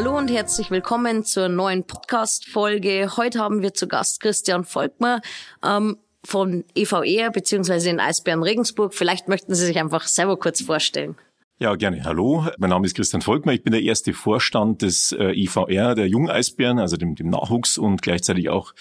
Hallo 0.00 0.16
und 0.16 0.30
herzlich 0.30 0.70
willkommen 0.70 1.26
zur 1.26 1.50
neuen 1.50 1.84
Podcast-Folge. 1.84 3.18
Heute 3.18 3.38
haben 3.38 3.60
wir 3.60 3.74
zu 3.74 3.86
Gast 3.86 4.20
Christian 4.20 4.64
Volkmer 4.64 5.20
ähm, 5.62 5.98
von 6.24 6.64
EVR 6.74 7.30
bzw. 7.30 7.80
den 7.80 8.00
Eisbären 8.00 8.42
Regensburg. 8.42 8.94
Vielleicht 8.94 9.28
möchten 9.28 9.54
Sie 9.54 9.66
sich 9.66 9.78
einfach 9.78 10.06
selber 10.06 10.38
kurz 10.38 10.62
vorstellen. 10.62 11.16
Ja, 11.58 11.74
gerne. 11.74 12.02
Hallo, 12.04 12.46
mein 12.56 12.70
Name 12.70 12.86
ist 12.86 12.96
Christian 12.96 13.20
Volkmer. 13.20 13.52
Ich 13.52 13.62
bin 13.62 13.72
der 13.72 13.82
erste 13.82 14.14
Vorstand 14.14 14.80
des 14.80 15.12
äh, 15.12 15.38
IVR, 15.38 15.94
der 15.94 16.08
Jungeisbären, 16.08 16.78
also 16.78 16.96
dem, 16.96 17.14
dem 17.14 17.28
Nachwuchs 17.28 17.76
und 17.76 18.00
gleichzeitig 18.00 18.48
auch 18.48 18.72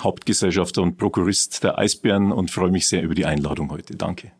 Hauptgesellschafter 0.00 0.80
und 0.80 0.96
Prokurist 0.96 1.64
der 1.64 1.76
Eisbären 1.76 2.32
und 2.32 2.50
freue 2.50 2.70
mich 2.70 2.88
sehr 2.88 3.02
über 3.02 3.14
die 3.14 3.26
Einladung 3.26 3.70
heute. 3.70 3.94
Danke. 3.94 4.32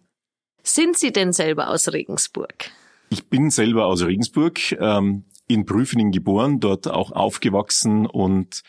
Sind 0.63 0.99
Sie 0.99 1.13
denn 1.13 1.35
selber 1.35 1.69
aus 1.69 1.93
Regensburg? 1.93 2.71
Ich 3.11 3.29
bin 3.29 3.51
selber 3.51 3.85
aus 3.85 4.03
Regensburg, 4.03 4.73
ähm, 4.81 5.25
in 5.53 5.67
Prüfening 5.67 6.11
geboren, 6.11 6.61
dort 6.61 6.89
auch 6.89 7.13
aufgewachsen 7.13 8.07
und 8.07 8.63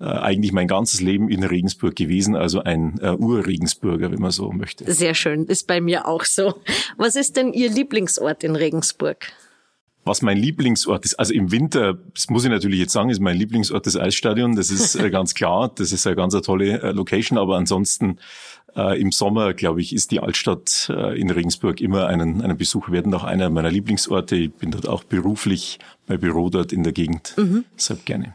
äh, 0.00 0.04
eigentlich 0.04 0.52
mein 0.52 0.66
ganzes 0.66 1.00
Leben 1.00 1.28
in 1.28 1.44
Regensburg 1.44 1.94
gewesen, 1.94 2.34
also 2.34 2.62
ein 2.62 2.98
äh, 3.00 3.12
Ur-Regensburger, 3.12 4.10
wenn 4.10 4.20
man 4.20 4.30
so 4.30 4.50
möchte. 4.50 4.90
Sehr 4.90 5.14
schön, 5.14 5.44
ist 5.44 5.66
bei 5.66 5.80
mir 5.80 6.08
auch 6.08 6.24
so. 6.24 6.54
Was 6.96 7.16
ist 7.16 7.36
denn 7.36 7.52
Ihr 7.52 7.70
Lieblingsort 7.70 8.42
in 8.42 8.56
Regensburg? 8.56 9.32
Was 10.04 10.22
mein 10.22 10.38
Lieblingsort 10.38 11.04
ist, 11.04 11.14
also 11.18 11.34
im 11.34 11.52
Winter, 11.52 11.98
das 12.14 12.30
muss 12.30 12.44
ich 12.44 12.50
natürlich 12.50 12.80
jetzt 12.80 12.92
sagen, 12.92 13.10
ist 13.10 13.20
mein 13.20 13.36
Lieblingsort 13.36 13.86
das 13.86 13.96
Eisstadion. 13.96 14.56
Das 14.56 14.70
ist 14.70 14.94
äh, 14.94 15.10
ganz 15.10 15.34
klar. 15.34 15.70
Das 15.74 15.92
ist 15.92 16.06
eine 16.06 16.16
ganz 16.16 16.34
eine 16.34 16.42
tolle 16.42 16.80
äh, 16.80 16.92
Location. 16.92 17.36
Aber 17.38 17.56
ansonsten 17.56 18.18
äh, 18.74 18.98
im 19.00 19.12
Sommer, 19.12 19.52
glaube 19.52 19.80
ich, 19.82 19.94
ist 19.94 20.10
die 20.10 20.20
Altstadt 20.20 20.90
äh, 20.90 21.20
in 21.20 21.30
Regensburg 21.30 21.80
immer 21.80 22.06
einen, 22.06 22.40
einen 22.40 22.56
Besuch 22.56 22.90
werden. 22.90 23.12
Auch 23.12 23.24
einer 23.24 23.50
meiner 23.50 23.70
Lieblingsorte. 23.70 24.36
Ich 24.36 24.52
bin 24.52 24.70
dort 24.70 24.88
auch 24.88 25.04
beruflich, 25.04 25.78
mein 26.06 26.18
Büro 26.18 26.48
dort 26.48 26.72
in 26.72 26.82
der 26.82 26.92
Gegend. 26.92 27.34
Mhm. 27.36 27.64
Deshalb 27.76 28.06
gerne. 28.06 28.34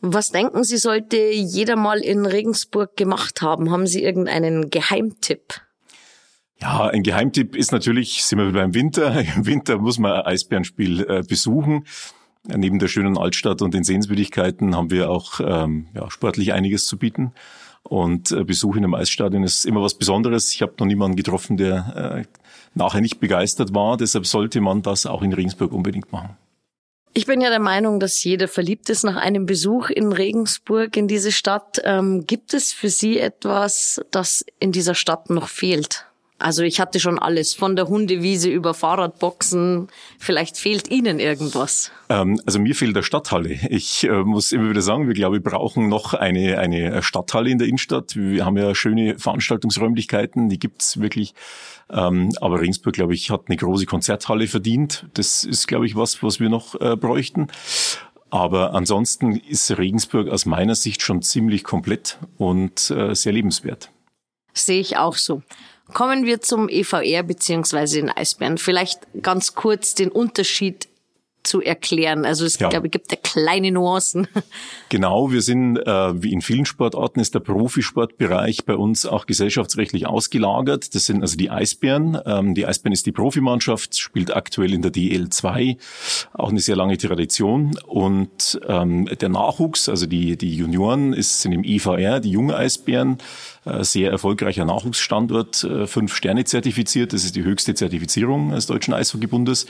Was 0.00 0.30
denken 0.30 0.62
Sie, 0.64 0.76
sollte 0.76 1.16
jeder 1.16 1.76
mal 1.76 1.98
in 1.98 2.26
Regensburg 2.26 2.96
gemacht 2.96 3.42
haben? 3.42 3.70
Haben 3.70 3.86
Sie 3.86 4.02
irgendeinen 4.02 4.70
Geheimtipp? 4.70 5.65
Ja, 6.60 6.86
ein 6.86 7.02
Geheimtipp 7.02 7.54
ist 7.54 7.72
natürlich, 7.72 8.24
sind 8.24 8.38
wir 8.38 8.52
beim 8.52 8.74
Winter. 8.74 9.20
Im 9.36 9.46
Winter 9.46 9.78
muss 9.78 9.98
man 9.98 10.12
ein 10.12 10.26
Eisbärenspiel 10.26 11.00
äh, 11.08 11.22
besuchen. 11.22 11.84
Neben 12.44 12.78
der 12.78 12.88
schönen 12.88 13.18
Altstadt 13.18 13.60
und 13.60 13.74
den 13.74 13.82
Sehenswürdigkeiten 13.82 14.76
haben 14.76 14.90
wir 14.90 15.10
auch 15.10 15.40
ähm, 15.40 15.88
ja, 15.94 16.10
sportlich 16.10 16.52
einiges 16.52 16.86
zu 16.86 16.96
bieten. 16.96 17.32
Und 17.82 18.30
äh, 18.32 18.44
Besuch 18.44 18.76
in 18.76 18.84
einem 18.84 18.94
Eisstadion 18.94 19.42
ist 19.42 19.64
immer 19.64 19.82
was 19.82 19.94
Besonderes. 19.94 20.52
Ich 20.52 20.62
habe 20.62 20.74
noch 20.78 20.86
niemanden 20.86 21.16
getroffen, 21.16 21.56
der 21.56 22.24
äh, 22.24 22.38
nachher 22.74 23.00
nicht 23.00 23.20
begeistert 23.20 23.74
war. 23.74 23.96
Deshalb 23.96 24.26
sollte 24.26 24.60
man 24.60 24.82
das 24.82 25.06
auch 25.06 25.22
in 25.22 25.32
Regensburg 25.32 25.72
unbedingt 25.72 26.12
machen. 26.12 26.36
Ich 27.14 27.26
bin 27.26 27.40
ja 27.40 27.48
der 27.48 27.60
Meinung, 27.60 27.98
dass 27.98 28.22
jeder 28.22 28.46
verliebt 28.46 28.90
ist 28.90 29.02
nach 29.02 29.16
einem 29.16 29.46
Besuch 29.46 29.88
in 29.88 30.12
Regensburg, 30.12 30.96
in 30.96 31.08
diese 31.08 31.32
Stadt. 31.32 31.80
Ähm, 31.84 32.26
gibt 32.26 32.52
es 32.52 32.72
für 32.72 32.90
Sie 32.90 33.18
etwas, 33.18 34.02
das 34.10 34.44
in 34.60 34.70
dieser 34.70 34.94
Stadt 34.94 35.30
noch 35.30 35.48
fehlt? 35.48 36.05
Also 36.38 36.62
ich 36.62 36.80
hatte 36.80 37.00
schon 37.00 37.18
alles, 37.18 37.54
von 37.54 37.76
der 37.76 37.88
Hundewiese 37.88 38.50
über 38.50 38.74
Fahrradboxen. 38.74 39.88
Vielleicht 40.18 40.58
fehlt 40.58 40.90
Ihnen 40.90 41.18
irgendwas. 41.18 41.90
Ähm, 42.10 42.40
also 42.44 42.58
mir 42.58 42.74
fehlt 42.74 42.94
der 42.94 43.02
Stadthalle. 43.02 43.58
Ich 43.70 44.04
äh, 44.04 44.22
muss 44.22 44.52
immer 44.52 44.68
wieder 44.68 44.82
sagen, 44.82 45.06
wir 45.06 45.14
glaube, 45.14 45.36
wir 45.36 45.42
brauchen 45.42 45.88
noch 45.88 46.12
eine, 46.12 46.58
eine 46.58 47.02
Stadthalle 47.02 47.50
in 47.50 47.58
der 47.58 47.68
Innenstadt. 47.68 48.16
Wir 48.16 48.44
haben 48.44 48.58
ja 48.58 48.74
schöne 48.74 49.18
Veranstaltungsräumlichkeiten, 49.18 50.50
die 50.50 50.58
gibt's 50.58 51.00
wirklich. 51.00 51.34
Ähm, 51.90 52.32
aber 52.40 52.60
Regensburg, 52.60 52.92
glaube 52.92 53.14
ich, 53.14 53.30
hat 53.30 53.44
eine 53.48 53.56
große 53.56 53.86
Konzerthalle 53.86 54.46
verdient. 54.46 55.06
Das 55.14 55.42
ist, 55.42 55.66
glaube 55.66 55.86
ich, 55.86 55.96
was, 55.96 56.22
was 56.22 56.38
wir 56.38 56.50
noch 56.50 56.78
äh, 56.80 56.96
bräuchten. 56.96 57.48
Aber 58.28 58.74
ansonsten 58.74 59.36
ist 59.36 59.78
Regensburg 59.78 60.28
aus 60.28 60.44
meiner 60.44 60.74
Sicht 60.74 61.00
schon 61.00 61.22
ziemlich 61.22 61.64
komplett 61.64 62.18
und 62.36 62.90
äh, 62.90 63.14
sehr 63.14 63.32
lebenswert. 63.32 63.90
Sehe 64.52 64.80
ich 64.80 64.96
auch 64.96 65.14
so. 65.14 65.42
Kommen 65.92 66.24
wir 66.24 66.40
zum 66.40 66.68
EVR 66.68 67.22
beziehungsweise 67.22 68.00
den 68.00 68.10
Eisbären. 68.10 68.58
Vielleicht 68.58 69.00
ganz 69.22 69.54
kurz 69.54 69.94
den 69.94 70.10
Unterschied 70.10 70.88
zu 71.46 71.62
erklären. 71.62 72.24
Also 72.24 72.44
es 72.44 72.58
ja. 72.58 72.68
glaube, 72.68 72.88
gibt 72.88 73.10
da 73.12 73.16
kleine 73.16 73.70
Nuancen. 73.72 74.28
Genau, 74.88 75.32
wir 75.32 75.42
sind, 75.42 75.78
äh, 75.78 76.22
wie 76.22 76.32
in 76.32 76.40
vielen 76.40 76.64
Sportarten, 76.64 77.18
ist 77.18 77.34
der 77.34 77.40
Profisportbereich 77.40 78.64
bei 78.66 78.76
uns 78.76 79.04
auch 79.04 79.26
gesellschaftsrechtlich 79.26 80.06
ausgelagert. 80.06 80.94
Das 80.94 81.06
sind 81.06 81.22
also 81.22 81.36
die 81.36 81.50
Eisbären. 81.50 82.16
Ähm, 82.24 82.54
die 82.54 82.66
Eisbären 82.66 82.92
ist 82.92 83.04
die 83.04 83.12
Profimannschaft, 83.12 83.96
spielt 83.96 84.34
aktuell 84.34 84.72
in 84.72 84.82
der 84.82 84.92
DL2, 84.92 85.76
auch 86.34 86.50
eine 86.50 86.60
sehr 86.60 86.76
lange 86.76 86.96
Tradition. 86.98 87.76
Und 87.84 88.60
ähm, 88.68 89.06
der 89.06 89.28
Nachwuchs, 89.28 89.88
also 89.88 90.06
die, 90.06 90.36
die 90.36 90.54
Junioren, 90.54 91.12
ist, 91.12 91.42
sind 91.42 91.52
im 91.52 91.64
EVR, 91.64 92.20
die 92.20 92.30
junge 92.30 92.56
Eisbären. 92.56 93.18
Äh, 93.66 93.82
sehr 93.82 94.12
erfolgreicher 94.12 94.64
Nachwuchsstandort, 94.64 95.64
äh, 95.64 95.86
fünf 95.88 96.14
Sterne 96.14 96.44
zertifiziert. 96.44 97.12
Das 97.12 97.24
ist 97.24 97.34
die 97.34 97.42
höchste 97.42 97.74
Zertifizierung 97.74 98.50
des 98.50 98.66
Deutschen 98.66 98.94
Eishockeybundes. 98.94 99.66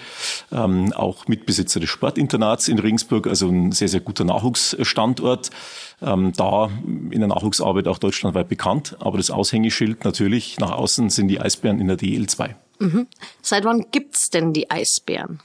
Ähm, 0.52 0.92
auch 0.92 1.26
Mitbesitzer 1.28 1.80
des 1.80 1.88
Sportinternats 1.88 2.68
in 2.68 2.78
Regensburg, 2.78 3.26
also 3.26 3.48
ein 3.48 3.72
sehr, 3.72 3.88
sehr 3.88 4.00
guter 4.00 4.24
Nachwuchsstandort. 4.24 5.50
Ähm, 6.02 6.32
da 6.36 6.68
in 7.10 7.20
der 7.20 7.28
Nachwuchsarbeit 7.28 7.88
auch 7.88 7.96
deutschlandweit 7.96 8.50
bekannt. 8.50 8.96
Aber 9.00 9.16
das 9.16 9.30
Aushängeschild 9.30 10.04
natürlich 10.04 10.58
nach 10.58 10.72
außen 10.72 11.08
sind 11.08 11.28
die 11.28 11.40
Eisbären 11.40 11.80
in 11.80 11.88
der 11.88 11.96
DL2. 11.96 12.54
Mhm. 12.78 13.06
Seit 13.40 13.64
wann 13.64 13.86
gibt's 13.92 14.28
denn 14.28 14.52
die 14.52 14.70
Eisbären? 14.70 15.40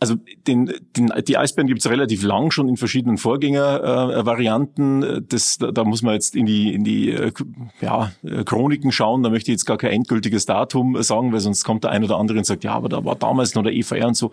Also 0.00 0.16
den, 0.46 0.72
den, 0.96 1.12
die 1.28 1.36
Eisbären 1.36 1.68
gibt's 1.68 1.88
relativ 1.88 2.22
lang 2.22 2.50
schon 2.50 2.68
in 2.68 2.78
verschiedenen 2.78 3.18
Vorgängervarianten. 3.18 5.02
Äh, 5.02 5.22
das, 5.22 5.58
da, 5.58 5.70
da 5.70 5.84
muss 5.84 6.02
man 6.02 6.14
jetzt 6.14 6.34
in 6.34 6.46
die, 6.46 6.74
in 6.74 6.84
die 6.84 7.10
äh, 7.10 7.32
ja, 7.80 8.10
Chroniken 8.46 8.92
schauen. 8.92 9.22
Da 9.22 9.30
möchte 9.30 9.50
ich 9.50 9.56
jetzt 9.56 9.66
gar 9.66 9.76
kein 9.76 9.92
endgültiges 9.92 10.46
Datum 10.46 11.02
sagen, 11.02 11.32
weil 11.32 11.40
sonst 11.40 11.64
kommt 11.64 11.84
der 11.84 11.90
ein 11.90 12.02
oder 12.02 12.16
andere 12.16 12.38
und 12.38 12.44
sagt, 12.44 12.64
ja, 12.64 12.72
aber 12.72 12.88
da 12.88 13.04
war 13.04 13.14
damals 13.14 13.54
noch 13.54 13.62
der 13.62 13.74
EVR 13.74 14.08
und 14.08 14.16
so. 14.16 14.30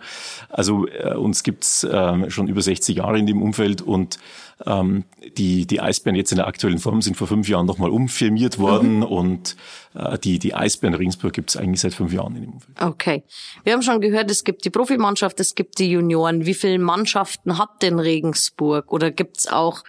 Also 0.48 0.88
äh, 0.88 1.14
uns 1.14 1.42
gibt's 1.42 1.84
äh, 1.84 2.30
schon 2.30 2.48
über 2.48 2.62
60 2.62 2.96
Jahre 2.96 3.18
in 3.18 3.26
dem 3.26 3.42
Umfeld 3.42 3.82
und 3.82 4.18
ähm, 4.66 5.04
die, 5.36 5.66
die 5.66 5.80
Eisbären 5.80 6.16
jetzt 6.16 6.32
in 6.32 6.36
der 6.36 6.46
aktuellen 6.46 6.78
Form 6.78 7.02
sind 7.02 7.16
vor 7.16 7.26
fünf 7.26 7.48
Jahren 7.48 7.66
nochmal 7.66 7.90
umfirmiert 7.90 8.58
worden 8.58 8.96
mhm. 8.96 9.02
und 9.04 9.56
äh, 9.94 10.18
die, 10.18 10.38
die 10.38 10.54
Eisbären 10.54 10.94
Regensburg 10.94 11.32
gibt 11.32 11.50
es 11.50 11.56
eigentlich 11.56 11.80
seit 11.80 11.94
fünf 11.94 12.12
Jahren 12.12 12.34
in 12.36 12.42
dem 12.42 12.52
Umfeld. 12.54 12.80
Okay. 12.80 13.22
Wir 13.64 13.72
haben 13.72 13.82
schon 13.82 14.00
gehört, 14.00 14.30
es 14.30 14.44
gibt 14.44 14.64
die 14.64 14.70
Profimannschaft, 14.70 15.38
es 15.40 15.54
gibt 15.54 15.78
die 15.78 15.90
Junioren. 15.90 16.46
Wie 16.46 16.54
viele 16.54 16.78
Mannschaften 16.78 17.58
hat 17.58 17.82
denn 17.82 17.98
Regensburg? 17.98 18.92
Oder 18.92 19.10
gibt's 19.10 19.46
auch 19.46 19.84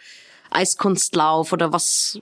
Eiskunstlauf 0.52 1.54
oder 1.54 1.74
was 1.74 2.22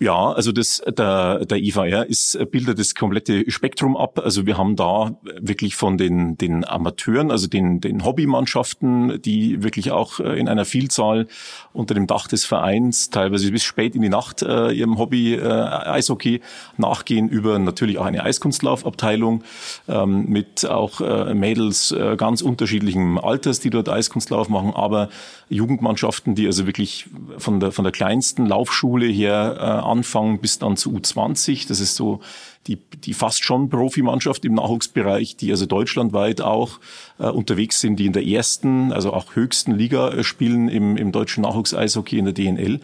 ja, 0.00 0.32
also 0.32 0.50
das, 0.50 0.82
der, 0.86 1.44
der 1.44 1.58
IVR 1.58 2.06
ist, 2.06 2.38
bildet 2.50 2.78
das 2.78 2.94
komplette 2.94 3.50
Spektrum 3.50 3.98
ab. 3.98 4.18
Also 4.18 4.46
wir 4.46 4.56
haben 4.56 4.74
da 4.74 5.14
wirklich 5.38 5.76
von 5.76 5.98
den, 5.98 6.38
den 6.38 6.66
Amateuren, 6.66 7.30
also 7.30 7.48
den, 7.48 7.82
den 7.82 8.02
Hobbymannschaften, 8.02 9.20
die 9.20 9.62
wirklich 9.62 9.90
auch 9.90 10.18
äh, 10.18 10.40
in 10.40 10.48
einer 10.48 10.64
Vielzahl 10.64 11.26
unter 11.74 11.92
dem 11.92 12.06
Dach 12.06 12.28
des 12.28 12.46
Vereins 12.46 13.10
teilweise 13.10 13.52
bis 13.52 13.62
spät 13.62 13.94
in 13.94 14.00
die 14.00 14.08
Nacht 14.08 14.40
äh, 14.40 14.70
ihrem 14.70 14.98
Hobby 14.98 15.34
äh, 15.34 15.42
Eishockey 15.44 16.40
nachgehen, 16.78 17.28
über 17.28 17.58
natürlich 17.58 17.98
auch 17.98 18.06
eine 18.06 18.24
Eiskunstlaufabteilung 18.24 19.44
ähm, 19.86 20.24
mit 20.30 20.64
auch 20.64 21.02
äh, 21.02 21.34
Mädels 21.34 21.92
äh, 21.92 22.16
ganz 22.16 22.40
unterschiedlichem 22.40 23.18
Alters, 23.18 23.60
die 23.60 23.68
dort 23.68 23.90
Eiskunstlauf 23.90 24.48
machen, 24.48 24.72
aber 24.74 25.10
Jugendmannschaften, 25.50 26.34
die 26.34 26.46
also 26.46 26.66
wirklich 26.66 27.08
von 27.36 27.60
der, 27.60 27.72
von 27.72 27.84
der 27.84 27.92
kleinsten 27.92 28.46
Laufschule 28.46 29.06
her 29.06 29.56
äh, 29.58 29.89
anfangen 29.90 30.40
bis 30.40 30.58
dann 30.58 30.76
zu 30.76 30.90
U20. 30.90 31.68
Das 31.68 31.80
ist 31.80 31.96
so 31.96 32.20
die, 32.66 32.76
die 32.76 33.14
fast 33.14 33.44
schon 33.44 33.68
Profimannschaft 33.68 34.44
im 34.44 34.54
Nachwuchsbereich, 34.54 35.36
die 35.36 35.50
also 35.50 35.66
deutschlandweit 35.66 36.40
auch 36.40 36.78
äh, 37.18 37.28
unterwegs 37.28 37.80
sind, 37.80 37.96
die 37.96 38.06
in 38.06 38.12
der 38.12 38.26
ersten, 38.26 38.92
also 38.92 39.12
auch 39.12 39.34
höchsten 39.34 39.72
Liga 39.72 40.10
äh, 40.10 40.24
spielen 40.24 40.68
im, 40.68 40.96
im 40.96 41.12
deutschen 41.12 41.42
Nachwuchseishockey 41.42 42.18
in 42.18 42.24
der 42.26 42.34
DNL. 42.34 42.80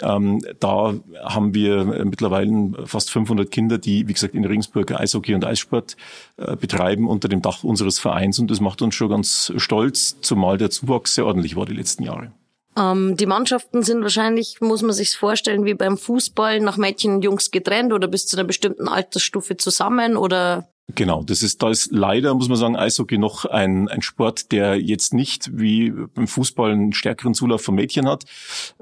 Ähm, 0.00 0.42
da 0.58 0.94
haben 1.22 1.54
wir 1.54 1.84
mittlerweile 2.04 2.72
fast 2.86 3.10
500 3.10 3.50
Kinder, 3.50 3.78
die, 3.78 4.08
wie 4.08 4.12
gesagt, 4.12 4.34
in 4.34 4.44
Regensburg 4.44 4.92
Eishockey 4.92 5.34
und 5.34 5.44
Eissport 5.44 5.96
äh, 6.38 6.56
betreiben 6.56 7.08
unter 7.08 7.28
dem 7.28 7.42
Dach 7.42 7.62
unseres 7.62 7.98
Vereins 7.98 8.38
und 8.38 8.50
das 8.50 8.60
macht 8.60 8.80
uns 8.80 8.94
schon 8.94 9.10
ganz 9.10 9.52
stolz, 9.56 10.18
zumal 10.22 10.56
der 10.56 10.70
Zuwachs 10.70 11.14
sehr 11.14 11.26
ordentlich 11.26 11.56
war 11.56 11.66
die 11.66 11.74
letzten 11.74 12.04
Jahre. 12.04 12.32
Ähm, 12.76 13.16
die 13.16 13.26
Mannschaften 13.26 13.82
sind 13.82 14.02
wahrscheinlich, 14.02 14.60
muss 14.60 14.82
man 14.82 14.92
sich 14.92 15.16
vorstellen, 15.16 15.64
wie 15.64 15.74
beim 15.74 15.98
Fußball 15.98 16.60
nach 16.60 16.76
Mädchen 16.76 17.14
und 17.14 17.24
Jungs 17.24 17.50
getrennt 17.50 17.92
oder 17.92 18.08
bis 18.08 18.26
zu 18.26 18.36
einer 18.36 18.46
bestimmten 18.46 18.88
Altersstufe 18.88 19.56
zusammen 19.56 20.16
oder 20.16 20.68
Genau, 20.94 21.22
das 21.22 21.42
ist, 21.42 21.62
da 21.62 21.70
ist 21.70 21.90
leider, 21.92 22.34
muss 22.34 22.48
man 22.48 22.56
sagen, 22.56 22.76
Eishockey 22.76 23.18
noch 23.18 23.44
ein, 23.44 23.88
ein 23.88 24.02
Sport, 24.02 24.52
der 24.52 24.80
jetzt 24.80 25.14
nicht 25.14 25.50
wie 25.52 25.90
beim 25.90 26.26
Fußball 26.26 26.72
einen 26.72 26.92
stärkeren 26.92 27.34
Zulauf 27.34 27.62
von 27.62 27.74
Mädchen 27.74 28.08
hat. 28.08 28.24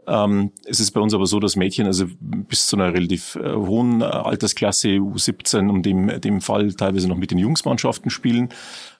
Ähm, 0.06 0.52
es 0.64 0.80
ist 0.80 0.92
bei 0.92 1.00
uns 1.00 1.14
aber 1.14 1.26
so, 1.26 1.40
dass 1.40 1.56
Mädchen 1.56 1.86
also 1.86 2.06
bis 2.20 2.66
zu 2.66 2.76
einer 2.76 2.92
relativ 2.92 3.36
äh, 3.36 3.52
hohen 3.52 4.00
äh, 4.00 4.04
Altersklasse, 4.04 4.88
U17, 4.88 5.68
um 5.68 5.82
dem, 5.82 6.20
dem 6.20 6.40
Fall 6.40 6.72
teilweise 6.72 7.08
noch 7.08 7.16
mit 7.16 7.30
den 7.30 7.38
Jungsmannschaften 7.38 8.10
spielen. 8.10 8.48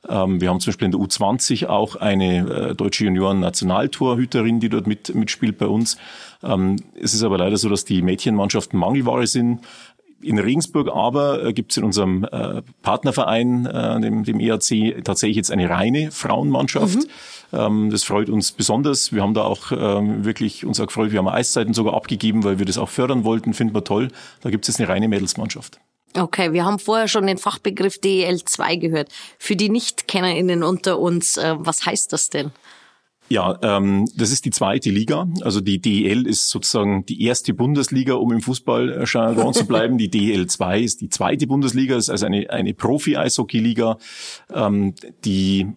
Ähm, 0.08 0.40
wir 0.40 0.48
haben 0.48 0.60
zum 0.60 0.70
Beispiel 0.70 0.86
in 0.86 0.92
der 0.92 1.00
U20 1.00 1.66
auch 1.66 1.96
eine 1.96 2.48
äh, 2.48 2.74
deutsche 2.74 3.04
Junioren-Nationaltorhüterin, 3.04 4.60
die 4.60 4.68
dort 4.68 4.86
mit, 4.86 5.14
mitspielt 5.14 5.58
bei 5.58 5.66
uns. 5.66 5.96
Ähm, 6.42 6.76
es 6.94 7.12
ist 7.14 7.22
aber 7.22 7.38
leider 7.38 7.56
so, 7.56 7.68
dass 7.68 7.84
die 7.84 8.02
Mädchenmannschaften 8.02 8.78
Mangelware 8.78 9.26
sind 9.26 9.60
in 10.22 10.38
Regensburg 10.38 10.88
aber 10.92 11.44
äh, 11.44 11.52
gibt 11.52 11.72
es 11.72 11.76
in 11.76 11.84
unserem 11.84 12.24
äh, 12.24 12.62
Partnerverein, 12.82 13.66
äh, 13.66 14.00
dem, 14.00 14.24
dem 14.24 14.40
ERC, 14.40 15.04
tatsächlich 15.04 15.36
jetzt 15.36 15.50
eine 15.50 15.68
reine 15.68 16.10
Frauenmannschaft. 16.10 16.96
Mhm. 16.96 17.06
Ähm, 17.52 17.90
das 17.90 18.04
freut 18.04 18.28
uns 18.28 18.52
besonders. 18.52 19.12
Wir 19.12 19.22
haben 19.22 19.34
da 19.34 19.42
auch 19.42 19.72
ähm, 19.72 20.24
wirklich 20.24 20.64
uns 20.64 20.80
auch 20.80 20.86
gefreut. 20.86 21.12
Wir 21.12 21.18
haben 21.18 21.28
Eiszeiten 21.28 21.74
sogar 21.74 21.94
abgegeben, 21.94 22.44
weil 22.44 22.58
wir 22.58 22.66
das 22.66 22.78
auch 22.78 22.88
fördern 22.88 23.24
wollten. 23.24 23.54
Finden 23.54 23.74
wir 23.74 23.84
toll. 23.84 24.08
Da 24.42 24.50
gibt 24.50 24.64
es 24.64 24.68
jetzt 24.68 24.80
eine 24.80 24.88
reine 24.88 25.08
Mädelsmannschaft. 25.08 25.80
Okay, 26.16 26.52
wir 26.52 26.64
haben 26.64 26.80
vorher 26.80 27.06
schon 27.06 27.26
den 27.26 27.38
Fachbegriff 27.38 27.96
DEL2 27.96 28.78
gehört. 28.78 29.08
Für 29.38 29.54
die 29.54 29.68
Nicht-KennerInnen 29.68 30.64
unter 30.64 30.98
uns, 30.98 31.36
äh, 31.36 31.54
was 31.58 31.86
heißt 31.86 32.12
das 32.12 32.30
denn? 32.30 32.50
Ja, 33.32 33.56
ähm, 33.62 34.08
das 34.16 34.32
ist 34.32 34.44
die 34.44 34.50
zweite 34.50 34.90
Liga. 34.90 35.28
Also 35.42 35.60
die 35.60 35.80
DEL 35.80 36.26
ist 36.26 36.50
sozusagen 36.50 37.06
die 37.06 37.22
erste 37.22 37.54
Bundesliga, 37.54 38.14
um 38.14 38.32
im 38.32 38.40
Fußball 38.40 39.02
äh, 39.02 39.52
zu 39.52 39.66
bleiben. 39.68 39.98
Die 39.98 40.10
DEL 40.10 40.48
2 40.48 40.80
ist 40.80 41.00
die 41.00 41.10
zweite 41.10 41.46
Bundesliga, 41.46 41.96
ist 41.96 42.10
also 42.10 42.26
eine, 42.26 42.50
eine 42.50 42.74
Profi-Eishockey-Liga, 42.74 43.98
ähm, 44.52 44.94
die 45.24 45.68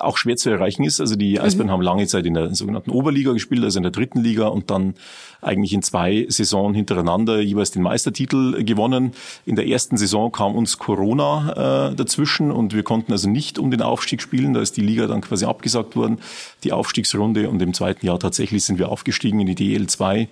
auch 0.00 0.16
schwer 0.16 0.36
zu 0.36 0.50
erreichen 0.50 0.84
ist. 0.84 1.00
Also 1.00 1.16
die 1.16 1.40
Eisbären 1.40 1.68
mhm. 1.68 1.72
haben 1.72 1.82
lange 1.82 2.06
Zeit 2.06 2.26
in 2.26 2.34
der 2.34 2.54
sogenannten 2.54 2.90
Oberliga 2.90 3.32
gespielt, 3.32 3.64
also 3.64 3.78
in 3.78 3.82
der 3.82 3.92
dritten 3.92 4.20
Liga 4.20 4.48
und 4.48 4.70
dann 4.70 4.94
eigentlich 5.42 5.72
in 5.72 5.82
zwei 5.82 6.26
Saisonen 6.28 6.74
hintereinander 6.74 7.40
jeweils 7.40 7.70
den 7.70 7.82
Meistertitel 7.82 8.64
gewonnen. 8.64 9.12
In 9.44 9.56
der 9.56 9.66
ersten 9.66 9.96
Saison 9.96 10.32
kam 10.32 10.54
uns 10.54 10.78
Corona 10.78 11.90
äh, 11.90 11.94
dazwischen 11.94 12.50
und 12.50 12.74
wir 12.74 12.82
konnten 12.82 13.12
also 13.12 13.28
nicht 13.28 13.58
um 13.58 13.70
den 13.70 13.82
Aufstieg 13.82 14.22
spielen. 14.22 14.54
Da 14.54 14.60
ist 14.60 14.76
die 14.76 14.82
Liga 14.82 15.06
dann 15.06 15.20
quasi 15.20 15.44
abgesagt 15.44 15.96
worden, 15.96 16.18
die 16.64 16.72
Aufstiegsrunde 16.72 17.48
und 17.48 17.60
im 17.62 17.74
zweiten 17.74 18.04
Jahr 18.06 18.18
tatsächlich 18.18 18.64
sind 18.64 18.78
wir 18.78 18.88
aufgestiegen 18.88 19.40
in 19.40 19.46
die 19.46 19.54
DL 19.54 19.86
2. 19.86 20.28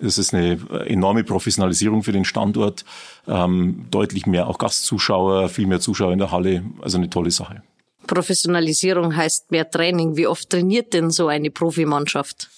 Das 0.00 0.18
ist 0.18 0.34
eine 0.34 0.58
enorme 0.86 1.22
Professionalisierung 1.22 2.02
für 2.02 2.12
den 2.12 2.24
Standort, 2.24 2.84
ähm, 3.28 3.86
deutlich 3.90 4.26
mehr 4.26 4.48
auch 4.48 4.58
Gastzuschauer, 4.58 5.48
viel 5.48 5.66
mehr 5.66 5.80
Zuschauer 5.80 6.12
in 6.12 6.18
der 6.18 6.32
Halle, 6.32 6.64
also 6.82 6.98
eine 6.98 7.08
tolle 7.10 7.30
Sache. 7.30 7.62
Professionalisierung 8.06 9.16
heißt 9.16 9.50
mehr 9.50 9.68
Training. 9.68 10.16
Wie 10.16 10.26
oft 10.26 10.50
trainiert 10.50 10.92
denn 10.94 11.10
so 11.10 11.28
eine 11.28 11.50
Profimannschaft? 11.50 12.48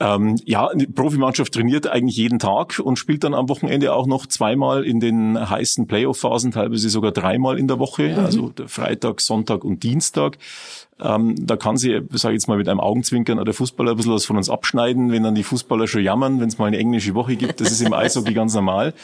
Ähm, 0.00 0.36
ja, 0.44 0.68
eine 0.68 0.86
Profimannschaft 0.86 1.54
trainiert 1.54 1.88
eigentlich 1.88 2.16
jeden 2.16 2.38
Tag 2.38 2.78
und 2.78 2.98
spielt 2.98 3.24
dann 3.24 3.34
am 3.34 3.48
Wochenende 3.48 3.92
auch 3.92 4.06
noch 4.06 4.26
zweimal 4.26 4.84
in 4.84 5.00
den 5.00 5.50
heißen 5.50 5.88
Playoff-Phasen, 5.88 6.52
teilweise 6.52 6.88
sogar 6.88 7.10
dreimal 7.10 7.58
in 7.58 7.66
der 7.66 7.80
Woche, 7.80 8.10
mhm. 8.10 8.18
also 8.24 8.52
Freitag, 8.66 9.20
Sonntag 9.20 9.64
und 9.64 9.82
Dienstag. 9.82 10.38
Ähm, 11.00 11.34
da 11.38 11.56
kann 11.56 11.76
sie, 11.76 12.00
sage 12.10 12.34
ich 12.34 12.40
jetzt 12.40 12.48
mal 12.48 12.58
mit 12.58 12.68
einem 12.68 12.80
Augenzwinkern, 12.80 13.44
der 13.44 13.54
Fußballer 13.54 13.92
ein 13.92 13.96
bisschen 13.96 14.12
was 14.12 14.24
von 14.24 14.36
uns 14.36 14.50
abschneiden, 14.50 15.12
wenn 15.12 15.22
dann 15.22 15.34
die 15.34 15.44
Fußballer 15.44 15.86
schon 15.86 16.02
jammern, 16.02 16.40
wenn 16.40 16.48
es 16.48 16.58
mal 16.58 16.66
eine 16.66 16.78
englische 16.78 17.14
Woche 17.14 17.36
gibt. 17.36 17.60
Das 17.60 17.70
ist 17.70 17.80
im 17.80 17.92
Eishockey 17.92 18.34
ganz 18.34 18.54
normal. 18.54 18.94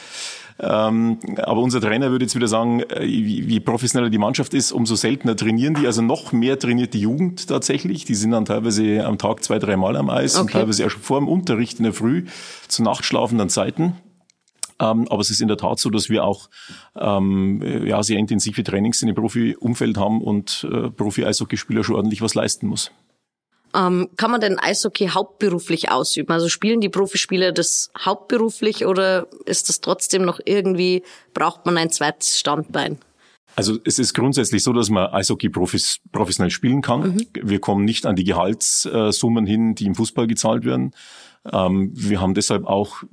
Ähm, 0.57 1.19
aber 1.37 1.61
unser 1.61 1.81
Trainer 1.81 2.11
würde 2.11 2.25
jetzt 2.25 2.35
wieder 2.35 2.47
sagen, 2.47 2.81
äh, 2.81 3.01
wie, 3.01 3.47
wie 3.47 3.59
professioneller 3.59 4.09
die 4.09 4.17
Mannschaft 4.17 4.53
ist, 4.53 4.71
umso 4.71 4.95
seltener 4.95 5.35
trainieren 5.35 5.73
die. 5.73 5.85
Also 5.85 6.01
noch 6.01 6.31
mehr 6.31 6.57
trainiert 6.57 6.93
die 6.93 7.01
Jugend 7.01 7.47
tatsächlich. 7.47 8.05
Die 8.05 8.15
sind 8.15 8.31
dann 8.31 8.45
teilweise 8.45 9.05
am 9.05 9.17
Tag 9.17 9.43
zwei, 9.43 9.59
drei 9.59 9.75
Mal 9.75 9.97
am 9.97 10.09
Eis 10.09 10.35
okay. 10.35 10.41
und 10.41 10.51
teilweise 10.51 10.83
erst 10.83 10.97
vor 10.97 11.19
dem 11.19 11.27
Unterricht 11.27 11.79
in 11.79 11.83
der 11.83 11.93
Früh 11.93 12.25
zu 12.67 12.83
nachtschlafenden 12.83 13.49
Zeiten. 13.49 13.93
Ähm, 14.79 15.07
aber 15.09 15.21
es 15.21 15.29
ist 15.29 15.41
in 15.41 15.47
der 15.47 15.57
Tat 15.57 15.79
so, 15.79 15.89
dass 15.89 16.09
wir 16.09 16.25
auch 16.25 16.49
ähm, 16.95 17.61
ja, 17.85 18.03
sehr 18.03 18.17
intensive 18.17 18.63
Trainings 18.63 19.01
in 19.01 19.07
dem 19.07 19.15
Profi-Umfeld 19.15 19.97
haben 19.97 20.21
und 20.21 20.67
äh, 20.69 20.89
Profi-Eishockeyspieler 20.89 21.83
schon 21.83 21.95
ordentlich 21.95 22.21
was 22.21 22.35
leisten 22.35 22.67
muss. 22.67 22.91
Ähm, 23.75 24.09
kann 24.15 24.31
man 24.31 24.41
denn 24.41 24.57
Eishockey 24.57 25.09
hauptberuflich 25.09 25.91
ausüben? 25.91 26.31
Also 26.31 26.47
spielen 26.47 26.79
die 26.79 26.89
Profispieler 26.89 27.51
das 27.51 27.91
hauptberuflich 27.97 28.85
oder 28.85 29.27
ist 29.45 29.69
das 29.69 29.81
trotzdem 29.81 30.23
noch 30.23 30.39
irgendwie, 30.43 31.03
braucht 31.33 31.65
man 31.65 31.77
ein 31.77 31.91
zweites 31.91 32.39
Standbein? 32.39 32.99
Also 33.57 33.77
es 33.85 33.99
ist 33.99 34.13
grundsätzlich 34.13 34.63
so, 34.63 34.73
dass 34.73 34.89
man 34.89 35.07
Eishockey 35.13 35.49
profis, 35.49 35.99
professionell 36.11 36.51
spielen 36.51 36.81
kann. 36.81 37.15
Mhm. 37.15 37.27
Wir 37.41 37.59
kommen 37.59 37.85
nicht 37.85 38.05
an 38.05 38.15
die 38.15 38.25
Gehaltssummen 38.25 39.45
hin, 39.45 39.75
die 39.75 39.85
im 39.85 39.95
Fußball 39.95 40.27
gezahlt 40.27 40.65
werden. 40.65 40.93
Ähm, 41.51 41.91
wir 41.93 42.21
haben 42.21 42.33
deshalb 42.33 42.65
auch 42.65 43.03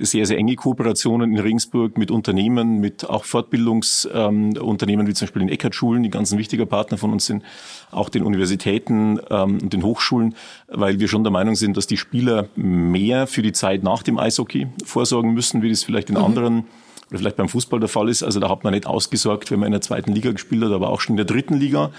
sehr, 0.00 0.24
sehr 0.24 0.38
enge 0.38 0.56
Kooperationen 0.56 1.32
in 1.32 1.38
Regensburg 1.38 1.98
mit 1.98 2.10
Unternehmen, 2.10 2.80
mit 2.80 3.08
auch 3.08 3.24
Fortbildungsunternehmen, 3.24 5.06
wie 5.06 5.12
zum 5.12 5.26
Beispiel 5.26 5.40
den 5.40 5.48
Eckert-Schulen, 5.50 6.02
die 6.02 6.10
ganz 6.10 6.32
ein 6.32 6.38
wichtiger 6.38 6.64
Partner 6.64 6.96
von 6.96 7.12
uns 7.12 7.26
sind, 7.26 7.42
auch 7.90 8.08
den 8.08 8.22
Universitäten 8.22 9.20
ähm, 9.30 9.58
und 9.62 9.72
den 9.72 9.82
Hochschulen, 9.82 10.34
weil 10.68 11.00
wir 11.00 11.08
schon 11.08 11.22
der 11.22 11.32
Meinung 11.32 11.54
sind, 11.54 11.76
dass 11.76 11.86
die 11.86 11.98
Spieler 11.98 12.48
mehr 12.56 13.26
für 13.26 13.42
die 13.42 13.52
Zeit 13.52 13.82
nach 13.82 14.02
dem 14.02 14.18
Eishockey 14.18 14.68
vorsorgen 14.84 15.34
müssen, 15.34 15.60
wie 15.60 15.68
das 15.68 15.84
vielleicht 15.84 16.08
in 16.08 16.16
mhm. 16.16 16.24
anderen 16.24 16.64
oder 17.10 17.18
vielleicht 17.18 17.36
beim 17.36 17.48
Fußball 17.48 17.78
der 17.78 17.90
Fall 17.90 18.08
ist. 18.08 18.22
Also 18.22 18.40
da 18.40 18.48
hat 18.48 18.64
man 18.64 18.72
nicht 18.72 18.86
ausgesorgt, 18.86 19.50
wenn 19.50 19.60
man 19.60 19.66
in 19.66 19.72
der 19.72 19.80
zweiten 19.82 20.12
Liga 20.12 20.32
gespielt 20.32 20.64
hat, 20.64 20.72
aber 20.72 20.88
auch 20.88 21.00
schon 21.00 21.12
in 21.12 21.18
der 21.18 21.26
dritten 21.26 21.54
Liga. 21.54 21.90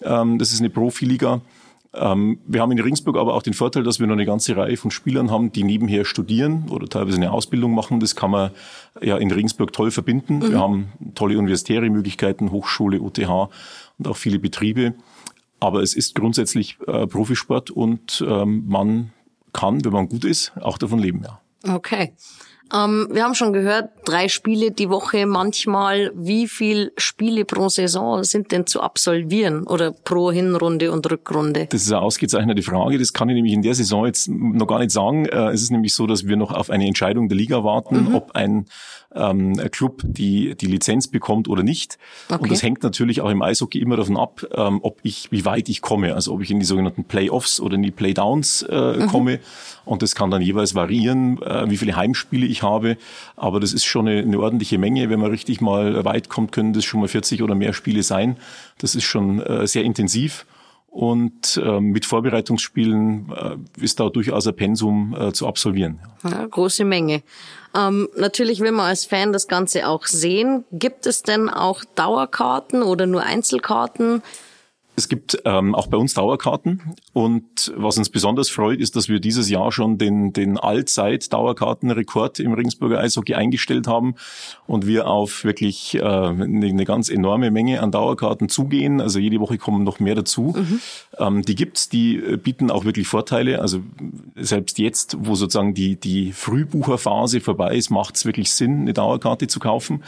Ähm, 0.00 0.38
das 0.38 0.52
ist 0.52 0.60
eine 0.60 0.70
Profiliga. 0.70 1.42
Ähm, 1.96 2.40
wir 2.46 2.60
haben 2.60 2.72
in 2.72 2.80
Ringsburg 2.80 3.16
aber 3.16 3.34
auch 3.34 3.42
den 3.42 3.54
Vorteil, 3.54 3.82
dass 3.82 4.00
wir 4.00 4.06
noch 4.06 4.14
eine 4.14 4.26
ganze 4.26 4.56
Reihe 4.56 4.76
von 4.76 4.90
Spielern 4.90 5.30
haben, 5.30 5.52
die 5.52 5.64
nebenher 5.64 6.04
studieren 6.04 6.66
oder 6.70 6.88
teilweise 6.88 7.16
eine 7.16 7.32
Ausbildung 7.32 7.74
machen. 7.74 8.00
Das 8.00 8.16
kann 8.16 8.30
man 8.30 8.50
ja 9.00 9.16
in 9.16 9.30
Ringsburg 9.30 9.72
toll 9.72 9.90
verbinden. 9.90 10.38
Mhm. 10.38 10.50
Wir 10.50 10.58
haben 10.58 10.92
tolle 11.14 11.38
universitäre 11.38 11.88
Möglichkeiten, 11.88 12.50
Hochschule, 12.50 13.00
UTH 13.00 13.50
und 13.98 14.08
auch 14.08 14.16
viele 14.16 14.38
Betriebe. 14.38 14.94
Aber 15.60 15.82
es 15.82 15.94
ist 15.94 16.14
grundsätzlich 16.14 16.78
äh, 16.86 17.06
Profisport 17.06 17.70
und 17.70 18.24
ähm, 18.26 18.64
man 18.66 19.12
kann, 19.52 19.84
wenn 19.84 19.92
man 19.92 20.08
gut 20.08 20.24
ist, 20.24 20.52
auch 20.60 20.78
davon 20.78 20.98
leben, 20.98 21.22
ja. 21.24 21.40
Okay. 21.74 22.12
Ähm, 22.72 23.08
wir 23.10 23.24
haben 23.24 23.34
schon 23.34 23.52
gehört, 23.52 23.90
drei 24.04 24.28
Spiele 24.28 24.70
die 24.70 24.88
Woche 24.88 25.26
manchmal. 25.26 26.10
Wie 26.14 26.48
viel 26.48 26.92
Spiele 26.96 27.44
pro 27.44 27.68
Saison 27.68 28.24
sind 28.24 28.52
denn 28.52 28.66
zu 28.66 28.80
absolvieren 28.80 29.64
oder 29.64 29.92
pro 29.92 30.32
Hinrunde 30.32 30.90
und 30.90 31.10
Rückrunde? 31.10 31.66
Das 31.70 31.82
ist 31.82 31.92
eine 31.92 32.00
ausgezeichnete 32.00 32.62
Frage. 32.62 32.98
Das 32.98 33.12
kann 33.12 33.28
ich 33.28 33.34
nämlich 33.34 33.52
in 33.52 33.62
der 33.62 33.74
Saison 33.74 34.06
jetzt 34.06 34.28
noch 34.28 34.66
gar 34.66 34.78
nicht 34.78 34.92
sagen. 34.92 35.26
Äh, 35.26 35.50
es 35.50 35.62
ist 35.62 35.70
nämlich 35.70 35.94
so, 35.94 36.06
dass 36.06 36.26
wir 36.26 36.36
noch 36.36 36.52
auf 36.52 36.70
eine 36.70 36.86
Entscheidung 36.86 37.28
der 37.28 37.36
Liga 37.36 37.64
warten, 37.64 38.08
mhm. 38.08 38.14
ob 38.14 38.32
ein 38.32 38.66
ähm, 39.14 39.56
Club 39.70 40.02
die, 40.04 40.54
die 40.56 40.66
Lizenz 40.66 41.08
bekommt 41.08 41.48
oder 41.48 41.62
nicht. 41.62 41.98
Okay. 42.28 42.42
Und 42.42 42.50
das 42.50 42.62
hängt 42.62 42.82
natürlich 42.82 43.20
auch 43.20 43.30
im 43.30 43.42
Eishockey 43.42 43.78
immer 43.78 43.96
davon 43.96 44.16
ab, 44.16 44.44
ähm, 44.54 44.80
ob 44.82 44.98
ich, 45.02 45.30
wie 45.30 45.44
weit 45.44 45.68
ich 45.68 45.80
komme. 45.80 46.14
Also 46.14 46.32
ob 46.32 46.42
ich 46.42 46.50
in 46.50 46.58
die 46.58 46.66
sogenannten 46.66 47.04
Playoffs 47.04 47.60
oder 47.60 47.74
in 47.76 47.82
die 47.82 47.90
Playdowns 47.90 48.62
äh, 48.62 48.98
mhm. 48.98 49.06
komme. 49.06 49.40
Und 49.84 50.02
das 50.02 50.14
kann 50.14 50.30
dann 50.30 50.42
jeweils 50.42 50.74
variieren, 50.74 51.40
äh, 51.42 51.68
wie 51.68 51.76
viele 51.76 51.96
Heimspiele 51.96 52.46
ich 52.46 52.62
habe. 52.62 52.96
Aber 53.36 53.60
das 53.60 53.72
ist 53.72 53.84
schon 53.84 54.08
eine, 54.08 54.22
eine 54.22 54.38
ordentliche 54.38 54.78
Menge. 54.78 55.10
Wenn 55.10 55.20
man 55.20 55.30
richtig 55.30 55.60
mal 55.60 56.04
weit 56.04 56.28
kommt, 56.28 56.52
können 56.52 56.72
das 56.72 56.84
schon 56.84 57.00
mal 57.00 57.08
40 57.08 57.42
oder 57.42 57.54
mehr 57.54 57.72
Spiele 57.72 58.02
sein. 58.02 58.36
Das 58.78 58.94
ist 58.94 59.04
schon 59.04 59.40
äh, 59.40 59.66
sehr 59.66 59.84
intensiv. 59.84 60.46
Und 60.94 61.60
äh, 61.60 61.80
mit 61.80 62.06
Vorbereitungsspielen 62.06 63.32
äh, 63.34 63.82
ist 63.82 63.98
da 63.98 64.10
durchaus 64.10 64.46
ein 64.46 64.54
Pensum 64.54 65.12
äh, 65.18 65.32
zu 65.32 65.48
absolvieren. 65.48 65.98
Ja, 66.22 66.46
große 66.46 66.84
Menge. 66.84 67.24
Ähm, 67.76 68.08
natürlich 68.16 68.60
will 68.60 68.70
man 68.70 68.86
als 68.86 69.04
Fan 69.04 69.32
das 69.32 69.48
Ganze 69.48 69.88
auch 69.88 70.06
sehen. 70.06 70.64
Gibt 70.70 71.06
es 71.06 71.24
denn 71.24 71.50
auch 71.50 71.82
Dauerkarten 71.96 72.84
oder 72.84 73.06
nur 73.06 73.24
Einzelkarten? 73.24 74.22
Es 74.96 75.08
gibt 75.08 75.38
ähm, 75.44 75.74
auch 75.74 75.88
bei 75.88 75.96
uns 75.96 76.14
Dauerkarten 76.14 76.94
und 77.12 77.72
was 77.76 77.98
uns 77.98 78.10
besonders 78.10 78.48
freut, 78.48 78.78
ist, 78.78 78.94
dass 78.94 79.08
wir 79.08 79.18
dieses 79.18 79.50
Jahr 79.50 79.72
schon 79.72 79.98
den, 79.98 80.32
den 80.32 80.56
Allzeit-Dauerkartenrekord 80.56 82.38
im 82.38 82.52
Regensburger 82.52 83.00
Eishockey 83.00 83.34
eingestellt 83.34 83.88
haben 83.88 84.14
und 84.68 84.86
wir 84.86 85.08
auf 85.08 85.42
wirklich 85.42 85.96
äh, 85.96 86.02
eine, 86.02 86.66
eine 86.66 86.84
ganz 86.84 87.08
enorme 87.08 87.50
Menge 87.50 87.82
an 87.82 87.90
Dauerkarten 87.90 88.48
zugehen. 88.48 89.00
Also 89.00 89.18
jede 89.18 89.40
Woche 89.40 89.58
kommen 89.58 89.82
noch 89.82 89.98
mehr 89.98 90.14
dazu. 90.14 90.54
Mhm. 90.56 90.80
Ähm, 91.18 91.42
die 91.42 91.56
gibt's, 91.56 91.88
die 91.88 92.16
äh, 92.16 92.36
bieten 92.36 92.70
auch 92.70 92.84
wirklich 92.84 93.08
Vorteile. 93.08 93.60
Also 93.60 93.80
selbst 94.36 94.78
jetzt, 94.78 95.16
wo 95.18 95.34
sozusagen 95.34 95.74
die, 95.74 95.96
die 95.96 96.32
Frühbucherphase 96.32 97.40
vorbei 97.40 97.74
ist, 97.74 97.90
macht 97.90 98.14
es 98.14 98.26
wirklich 98.26 98.52
Sinn, 98.52 98.82
eine 98.82 98.92
Dauerkarte 98.92 99.48
zu 99.48 99.58
kaufen. 99.58 100.04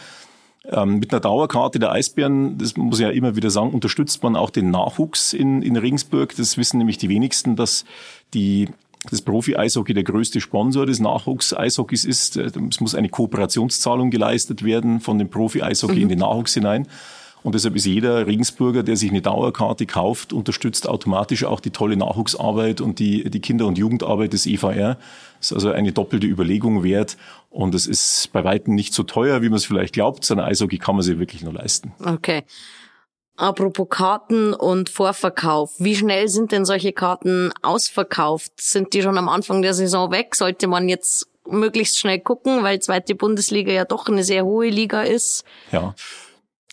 Ähm, 0.70 0.98
mit 0.98 1.12
einer 1.12 1.20
Dauerkarte 1.20 1.78
der 1.78 1.92
Eisbären, 1.92 2.58
das 2.58 2.76
muss 2.76 2.98
ich 2.98 3.04
ja 3.04 3.10
immer 3.10 3.36
wieder 3.36 3.50
sagen, 3.50 3.70
unterstützt 3.70 4.22
man 4.22 4.36
auch 4.36 4.50
den 4.50 4.70
Nachwuchs 4.70 5.32
in, 5.32 5.62
in 5.62 5.76
Regensburg. 5.76 6.34
Das 6.36 6.56
wissen 6.56 6.78
nämlich 6.78 6.98
die 6.98 7.08
wenigsten, 7.08 7.56
dass 7.56 7.84
die 8.34 8.68
das 9.10 9.22
Profi-Eishockey 9.22 9.94
der 9.94 10.02
größte 10.02 10.40
Sponsor 10.40 10.86
des 10.86 10.98
Nachwuchs-Eishockeys 10.98 12.04
ist. 12.04 12.36
Äh, 12.36 12.50
es 12.68 12.80
muss 12.80 12.94
eine 12.94 13.08
Kooperationszahlung 13.08 14.10
geleistet 14.10 14.64
werden 14.64 15.00
von 15.00 15.18
dem 15.18 15.28
Profi-Eishockey 15.28 15.96
mhm. 15.96 16.02
in 16.02 16.08
den 16.08 16.18
Nachwuchs 16.20 16.54
hinein. 16.54 16.88
Und 17.46 17.54
deshalb 17.54 17.76
ist 17.76 17.86
jeder 17.86 18.26
Regensburger, 18.26 18.82
der 18.82 18.96
sich 18.96 19.08
eine 19.08 19.22
Dauerkarte 19.22 19.86
kauft, 19.86 20.32
unterstützt 20.32 20.88
automatisch 20.88 21.44
auch 21.44 21.60
die 21.60 21.70
tolle 21.70 21.96
Nachwuchsarbeit 21.96 22.80
und 22.80 22.98
die, 22.98 23.30
die 23.30 23.38
Kinder- 23.38 23.66
und 23.66 23.78
Jugendarbeit 23.78 24.32
des 24.32 24.46
EVR. 24.46 24.98
Das 25.38 25.52
ist 25.52 25.52
also 25.52 25.70
eine 25.70 25.92
doppelte 25.92 26.26
Überlegung 26.26 26.82
wert. 26.82 27.16
Und 27.48 27.76
es 27.76 27.86
ist 27.86 28.30
bei 28.32 28.42
Weitem 28.42 28.74
nicht 28.74 28.92
so 28.92 29.04
teuer, 29.04 29.42
wie 29.42 29.48
man 29.48 29.58
es 29.58 29.64
vielleicht 29.64 29.94
glaubt, 29.94 30.24
sondern 30.24 30.48
Eishockey 30.48 30.78
kann 30.78 30.96
man 30.96 31.04
sich 31.04 31.20
wirklich 31.20 31.44
nur 31.44 31.52
leisten. 31.52 31.94
Okay. 32.04 32.42
Apropos 33.36 33.86
Karten 33.90 34.52
und 34.52 34.90
Vorverkauf. 34.90 35.72
Wie 35.78 35.94
schnell 35.94 36.26
sind 36.26 36.50
denn 36.50 36.64
solche 36.64 36.92
Karten 36.92 37.52
ausverkauft? 37.62 38.54
Sind 38.60 38.92
die 38.92 39.02
schon 39.02 39.18
am 39.18 39.28
Anfang 39.28 39.62
der 39.62 39.74
Saison 39.74 40.10
weg? 40.10 40.34
Sollte 40.34 40.66
man 40.66 40.88
jetzt 40.88 41.28
möglichst 41.46 42.00
schnell 42.00 42.18
gucken, 42.18 42.64
weil 42.64 42.80
zweite 42.80 43.14
Bundesliga 43.14 43.70
ja 43.70 43.84
doch 43.84 44.08
eine 44.08 44.24
sehr 44.24 44.44
hohe 44.44 44.68
Liga 44.68 45.02
ist? 45.02 45.44
Ja. 45.70 45.94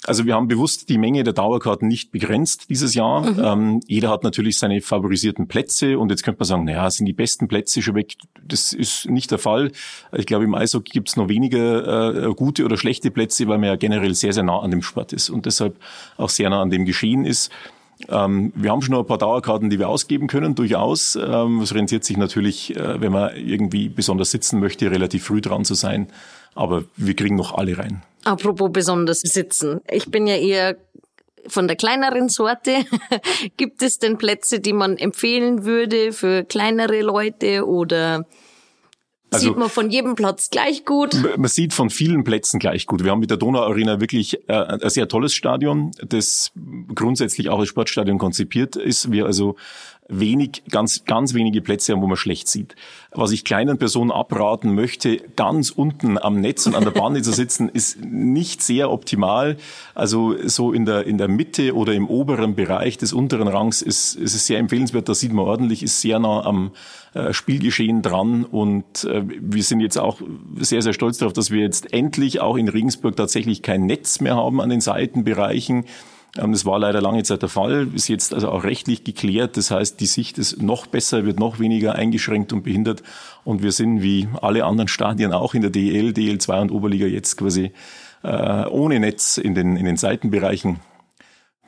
Also 0.05 0.25
wir 0.25 0.35
haben 0.35 0.47
bewusst 0.47 0.89
die 0.89 0.97
Menge 0.97 1.23
der 1.23 1.33
Dauerkarten 1.33 1.87
nicht 1.87 2.11
begrenzt 2.11 2.69
dieses 2.69 2.93
Jahr. 2.93 3.21
Mhm. 3.21 3.39
Ähm, 3.43 3.79
jeder 3.87 4.09
hat 4.09 4.23
natürlich 4.23 4.57
seine 4.57 4.81
favorisierten 4.81 5.47
Plätze 5.47 5.97
und 5.97 6.09
jetzt 6.09 6.23
könnte 6.23 6.39
man 6.39 6.47
sagen, 6.47 6.65
naja, 6.65 6.89
sind 6.91 7.05
die 7.05 7.13
besten 7.13 7.47
Plätze 7.47 7.81
schon 7.81 7.95
weg? 7.95 8.15
Das 8.45 8.73
ist 8.73 9.09
nicht 9.09 9.31
der 9.31 9.39
Fall. 9.39 9.71
Ich 10.11 10.25
glaube, 10.25 10.43
im 10.43 10.55
Eishockey 10.55 10.91
gibt 10.91 11.09
es 11.09 11.15
noch 11.15 11.29
weniger 11.29 12.27
äh, 12.27 12.33
gute 12.33 12.65
oder 12.65 12.75
schlechte 12.75 13.11
Plätze, 13.11 13.47
weil 13.47 13.57
man 13.57 13.69
ja 13.69 13.75
generell 13.77 14.13
sehr, 14.13 14.33
sehr 14.33 14.43
nah 14.43 14.59
an 14.59 14.71
dem 14.71 14.81
Sport 14.81 15.13
ist 15.13 15.29
und 15.29 15.45
deshalb 15.45 15.77
auch 16.17 16.29
sehr 16.29 16.49
nah 16.49 16.61
an 16.61 16.69
dem 16.69 16.85
Geschehen 16.85 17.23
ist. 17.23 17.49
Ähm, 18.09 18.51
wir 18.55 18.71
haben 18.71 18.81
schon 18.81 18.93
noch 18.93 19.01
ein 19.01 19.07
paar 19.07 19.17
Dauerkarten, 19.17 19.69
die 19.69 19.79
wir 19.79 19.87
ausgeben 19.87 20.27
können, 20.27 20.55
durchaus. 20.55 21.15
Ähm, 21.15 21.61
es 21.61 21.73
rentiert 21.73 22.03
sich 22.03 22.17
natürlich, 22.17 22.75
äh, 22.75 22.99
wenn 22.99 23.11
man 23.11 23.35
irgendwie 23.35 23.87
besonders 23.87 24.31
sitzen 24.31 24.59
möchte, 24.59 24.91
relativ 24.91 25.23
früh 25.23 25.41
dran 25.41 25.63
zu 25.63 25.73
sein. 25.73 26.07
Aber 26.55 26.83
wir 26.97 27.15
kriegen 27.15 27.35
noch 27.35 27.53
alle 27.53 27.77
rein. 27.77 28.01
Apropos 28.23 28.69
besonders 28.71 29.21
sitzen. 29.21 29.81
Ich 29.89 30.09
bin 30.09 30.27
ja 30.27 30.35
eher 30.35 30.77
von 31.47 31.67
der 31.67 31.75
kleineren 31.75 32.29
Sorte. 32.29 32.85
Gibt 33.57 33.81
es 33.81 33.99
denn 33.99 34.17
Plätze, 34.17 34.59
die 34.59 34.73
man 34.73 34.97
empfehlen 34.97 35.65
würde 35.65 36.13
für 36.13 36.43
kleinere 36.43 37.01
Leute 37.01 37.67
oder 37.67 38.25
also, 39.33 39.47
sieht 39.47 39.57
man 39.57 39.69
von 39.69 39.89
jedem 39.89 40.15
Platz 40.15 40.49
gleich 40.49 40.85
gut? 40.85 41.15
Man 41.37 41.47
sieht 41.47 41.73
von 41.73 41.89
vielen 41.89 42.23
Plätzen 42.23 42.59
gleich 42.59 42.85
gut. 42.85 43.03
Wir 43.03 43.11
haben 43.11 43.19
mit 43.19 43.29
der 43.29 43.37
Donau 43.37 43.61
Arena 43.61 43.99
wirklich 43.99 44.47
äh, 44.47 44.53
ein 44.53 44.89
sehr 44.89 45.07
tolles 45.07 45.33
Stadion, 45.33 45.91
das 46.05 46.51
grundsätzlich 46.93 47.49
auch 47.49 47.59
als 47.59 47.69
Sportstadion 47.69 48.17
konzipiert 48.17 48.75
ist. 48.75 49.11
Wir 49.11 49.25
also 49.25 49.55
wenig, 50.09 50.63
ganz, 50.69 51.05
ganz 51.05 51.33
wenige 51.33 51.61
Plätze 51.61 51.93
haben, 51.93 52.01
wo 52.01 52.07
man 52.07 52.17
schlecht 52.17 52.47
sieht. 52.47 52.75
Was 53.11 53.31
ich 53.31 53.45
kleinen 53.45 53.77
Personen 53.77 54.11
abraten 54.11 54.75
möchte, 54.75 55.17
ganz 55.35 55.69
unten 55.69 56.17
am 56.17 56.41
Netz 56.41 56.65
und 56.67 56.75
an 56.75 56.83
der 56.83 56.91
Bahn 56.91 57.15
zu 57.23 57.31
sitzen, 57.31 57.69
ist 57.69 58.03
nicht 58.03 58.61
sehr 58.61 58.91
optimal. 58.91 59.57
Also 59.95 60.35
so 60.47 60.73
in 60.73 60.85
der, 60.85 61.05
in 61.05 61.17
der 61.17 61.27
Mitte 61.27 61.75
oder 61.75 61.93
im 61.93 62.07
oberen 62.07 62.55
Bereich 62.55 62.97
des 62.97 63.13
unteren 63.13 63.47
Rangs 63.47 63.81
ist, 63.81 64.15
ist 64.15 64.35
es 64.35 64.45
sehr 64.45 64.59
empfehlenswert. 64.59 65.07
Da 65.07 65.13
sieht 65.13 65.31
man 65.31 65.45
ordentlich, 65.45 65.83
ist 65.83 66.01
sehr 66.01 66.19
nah 66.19 66.43
am 66.43 66.71
äh, 67.13 67.31
Spielgeschehen 67.31 68.01
dran 68.01 68.43
und 68.43 69.03
äh, 69.05 69.23
wir 69.25 69.63
sind 69.63 69.79
jetzt 69.79 69.97
auch 69.97 70.19
sehr, 70.59 70.81
sehr 70.81 70.93
stolz 70.93 71.19
darauf, 71.19 71.33
dass 71.33 71.51
wir 71.51 71.61
jetzt 71.61 71.93
endlich 71.93 72.41
auch 72.41 72.57
in 72.57 72.67
Regensburg 72.67 73.15
tatsächlich 73.15 73.61
kein 73.61 73.85
Netz 73.85 74.19
mehr 74.19 74.35
haben 74.35 74.59
an 74.59 74.69
den 74.69 74.81
Seitenbereichen. 74.81 75.85
Ähm, 76.37 76.51
das 76.51 76.65
war 76.65 76.79
leider 76.79 77.01
lange 77.01 77.23
Zeit 77.23 77.41
der 77.41 77.49
Fall, 77.49 77.87
ist 77.93 78.07
jetzt 78.07 78.33
also 78.33 78.49
auch 78.49 78.63
rechtlich 78.63 79.03
geklärt. 79.03 79.57
Das 79.57 79.71
heißt, 79.71 79.99
die 79.99 80.05
Sicht 80.05 80.37
ist 80.37 80.61
noch 80.61 80.87
besser, 80.87 81.25
wird 81.25 81.39
noch 81.39 81.59
weniger 81.59 81.95
eingeschränkt 81.95 82.53
und 82.53 82.63
behindert. 82.63 83.03
Und 83.43 83.63
wir 83.63 83.71
sind 83.71 84.01
wie 84.01 84.27
alle 84.41 84.65
anderen 84.65 84.87
Stadien 84.87 85.33
auch 85.33 85.53
in 85.53 85.61
der 85.61 85.71
DL, 85.71 86.09
DL2 86.09 86.61
und 86.61 86.71
Oberliga 86.71 87.05
jetzt 87.05 87.37
quasi 87.37 87.71
äh, 88.23 88.65
ohne 88.67 88.99
Netz 88.99 89.37
in 89.37 89.53
den, 89.55 89.75
in 89.75 89.85
den 89.85 89.97
Seitenbereichen 89.97 90.79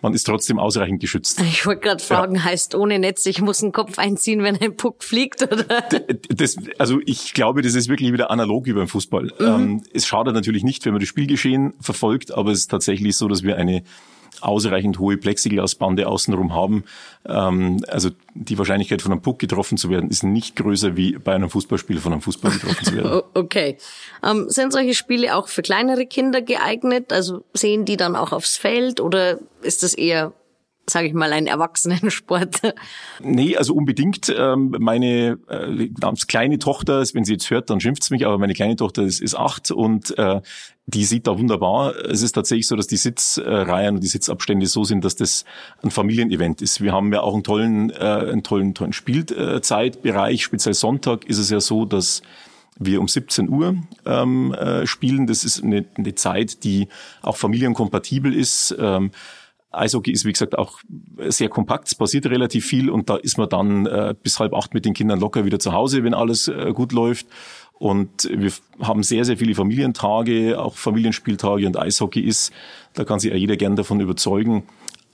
man 0.06 0.14
ist 0.14 0.26
trotzdem 0.26 0.60
ausreichend 0.60 1.00
geschützt. 1.00 1.42
Ich 1.42 1.66
wollte 1.66 1.82
gerade 1.82 2.04
fragen, 2.04 2.36
ja. 2.36 2.44
heißt 2.44 2.76
ohne 2.76 3.00
Netz, 3.00 3.26
ich 3.26 3.42
muss 3.42 3.64
einen 3.64 3.72
Kopf 3.72 3.98
einziehen, 3.98 4.44
wenn 4.44 4.56
ein 4.56 4.76
Puck 4.76 5.04
fliegt, 5.04 5.42
oder? 5.42 5.84
Das, 6.30 6.58
also 6.78 7.00
ich 7.06 7.34
glaube, 7.34 7.64
das 7.64 7.74
ist 7.74 7.90
wirklich 7.90 8.14
wieder 8.14 8.30
analog 8.30 8.66
wie 8.68 8.74
beim 8.74 8.88
Fußball. 8.88 9.32
Mhm. 9.40 9.46
Ähm, 9.46 9.84
es 9.94 10.06
schadet 10.06 10.36
natürlich 10.36 10.64
nicht, 10.64 10.86
wenn 10.86 10.94
man 10.94 11.00
das 11.00 11.10
Spielgeschehen 11.10 11.74
verfolgt, 11.80 12.32
aber 12.32 12.52
es 12.52 12.60
ist 12.60 12.72
tatsächlich 12.72 13.16
so, 13.16 13.28
dass 13.28 13.42
wir 13.42 13.58
eine 13.58 13.84
ausreichend 14.44 15.00
hohe 15.00 15.18
Plexiglasbande 15.18 16.08
außenrum 16.08 16.54
haben. 16.54 16.84
Ähm, 17.28 17.84
also 17.88 18.10
die 18.34 18.58
Wahrscheinlichkeit 18.58 19.02
von 19.02 19.12
einem 19.12 19.22
Puck 19.22 19.40
getroffen 19.40 19.78
zu 19.78 19.90
werden, 19.90 20.10
ist 20.10 20.24
nicht 20.24 20.56
größer 20.56 20.96
wie 20.96 21.18
bei 21.18 21.34
einem 21.34 21.50
Fußballspiel 21.50 22.00
von 22.00 22.14
einem 22.14 22.22
Fußball 22.22 22.52
getroffen 22.52 22.86
zu 22.86 22.96
werden. 22.96 23.22
Okay. 23.34 23.78
Ähm, 24.24 24.50
sind 24.50 24.72
solche 24.72 24.94
Spiele 24.94 25.36
auch 25.36 25.48
für 25.48 25.62
kleinere 25.62 26.06
Kinder 26.06 26.42
geeignet? 26.42 27.12
Also 27.12 27.44
sehen 27.54 27.86
die 27.86 27.98
dann 27.98 28.16
auch 28.16 28.32
aufs 28.32 28.58
Feld 28.58 29.00
oder 29.00 29.40
ist 29.62 29.84
das 29.84 29.94
eher 29.94 30.34
sage 30.88 31.08
ich 31.08 31.14
mal, 31.14 31.34
ein 31.34 31.48
Erwachsenensport? 31.48 32.62
Nee, 33.22 33.58
also 33.58 33.74
unbedingt. 33.74 34.34
Ähm, 34.36 34.76
meine 34.80 35.40
äh, 35.48 35.90
kleine 36.28 36.60
Tochter, 36.60 37.04
wenn 37.14 37.24
sie 37.24 37.34
jetzt 37.34 37.50
hört, 37.50 37.70
dann 37.70 37.80
schimpft's 37.80 38.10
mich, 38.12 38.26
aber 38.26 38.38
meine 38.38 38.54
kleine 38.54 38.76
Tochter 38.76 39.04
ist, 39.04 39.22
ist 39.22 39.36
acht 39.36 39.72
und 39.72 40.18
äh, 40.18 40.42
die 40.88 41.04
sieht 41.04 41.26
da 41.26 41.38
wunderbar. 41.38 41.96
Es 42.06 42.22
ist 42.22 42.34
tatsächlich 42.34 42.68
so, 42.68 42.76
dass 42.76 42.88
die 42.88 42.98
Sitzreihen 42.98 43.96
und 43.96 44.04
die 44.04 44.08
Sitzabstände 44.08 44.68
so 44.68 44.84
sind, 44.84 45.04
dass 45.04 45.16
das 45.16 45.46
ein 45.82 45.90
Familienevent 45.90 46.62
ist. 46.62 46.82
Wir 46.82 46.94
haben 46.94 47.12
ja 47.12 47.22
auch 47.22 47.34
einen 47.34 47.44
tollen, 47.44 47.90
äh, 47.90 47.96
einen 47.96 48.44
tollen, 48.44 48.76
tollen 48.76 48.94
Spielzeitbereich. 48.94 50.44
Speziell 50.44 50.76
Sonntag 50.76 51.26
ist 51.26 51.40
es 51.40 51.50
ja 51.50 51.60
so, 51.60 51.86
dass 51.86 52.22
wir 52.78 53.00
um 53.00 53.08
17 53.08 53.50
Uhr 53.50 53.78
ähm, 54.06 54.54
äh, 54.54 54.86
spielen. 54.86 55.26
Das 55.26 55.44
ist 55.44 55.64
eine, 55.64 55.86
eine 55.96 56.14
Zeit, 56.14 56.64
die 56.64 56.88
auch 57.24 57.38
familienkompatibel 57.38 58.34
ist. 58.34 58.76
Ähm, 58.78 59.12
Eishockey 59.72 60.12
ist, 60.12 60.26
wie 60.26 60.32
gesagt, 60.32 60.58
auch 60.58 60.80
sehr 61.28 61.50
kompakt, 61.50 61.88
es 61.88 61.96
passiert 61.96 62.26
relativ 62.28 62.66
viel 62.66 62.90
und 62.90 63.10
da 63.10 63.18
ist 63.18 63.38
man 63.38 63.50
dann 63.50 63.86
äh, 63.86 64.16
bis 64.22 64.40
halb 64.40 64.54
acht 64.54 64.74
mit 64.74 64.86
den 64.86 64.94
Kindern 64.94 65.20
locker 65.20 65.46
wieder 65.46 65.60
zu 65.60 65.74
Hause, 65.74 66.04
wenn 66.04 66.14
alles 66.14 66.48
äh, 66.48 66.72
gut 66.74 66.94
läuft. 66.94 67.28
Und 67.78 68.30
wir 68.32 68.52
haben 68.80 69.04
sehr, 69.04 69.26
sehr 69.26 69.38
viele 69.38 69.54
Familientage, 69.54 70.60
auch 70.60 70.76
Familienspieltage 70.76 71.68
und 71.68 71.78
Eishockey 71.78 72.22
ist, 72.22 72.52
da 72.94 73.04
kann 73.04 73.20
sich 73.20 73.32
ja 73.32 73.38
jeder 73.38 73.58
gern 73.58 73.76
davon 73.76 74.00
überzeugen, 74.00 74.64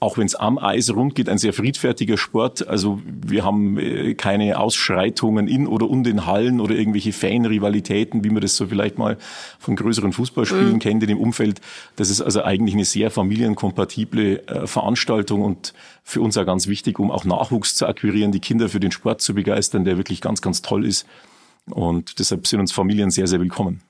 auch 0.01 0.18
wenn 0.18 0.25
es 0.25 0.34
am 0.34 0.58
Eis 0.58 0.89
rund 0.91 1.13
geht, 1.13 1.30
ein 1.30 1.38
sehr 1.38 1.53
friedfertiger 1.53 2.18
Sport. 2.18 2.68
Also 2.68 3.00
wir 3.06 3.46
haben 3.46 3.77
äh, 3.77 4.15
keine 4.15 4.60
Ausschreitungen 4.60 5.48
in 5.48 5.68
oder 5.68 5.88
um 5.88 6.03
den 6.03 6.25
Hallen 6.25 6.60
oder 6.60 6.74
irgendwelche 6.74 7.13
Fanrivalitäten, 7.13 8.24
wie 8.24 8.32
man 8.32 8.41
das 8.41 8.58
so 8.58 8.65
vielleicht 8.65 8.98
mal 8.98 9.18
von 9.60 9.75
größeren 9.75 10.12
Fußballspielen 10.12 10.74
mhm. 10.74 10.80
kennt 10.80 11.03
in 11.03 11.10
dem 11.10 11.20
Umfeld. 11.20 11.62
Das 11.98 12.10
ist 12.10 12.20
also 12.20 12.44
eigentlich 12.44 12.74
eine 12.74 12.86
sehr 12.86 13.12
familienkompatible 13.12 14.48
äh, 14.48 14.65
Veranstaltung 14.65 15.44
und 15.44 15.75
für 16.03 16.22
uns 16.22 16.36
auch 16.36 16.48
ganz 16.48 16.65
wichtig, 16.65 16.98
um 16.98 17.12
auch 17.12 17.24
Nachwuchs 17.24 17.75
zu 17.75 17.86
akquirieren, 17.86 18.32
die 18.32 18.39
Kinder 18.39 18.70
für 18.70 18.80
den 18.80 18.91
Sport 18.91 19.22
zu 19.22 19.36
begeistern, 19.36 19.86
der 19.86 19.98
wirklich 19.98 20.20
ganz, 20.20 20.41
ganz 20.41 20.63
toll 20.63 20.84
ist. 20.84 21.06
Und 21.71 22.19
deshalb 22.19 22.47
sind 22.47 22.59
uns 22.59 22.71
Familien 22.71 23.11
sehr, 23.11 23.27
sehr 23.27 23.39
willkommen. 23.39 23.81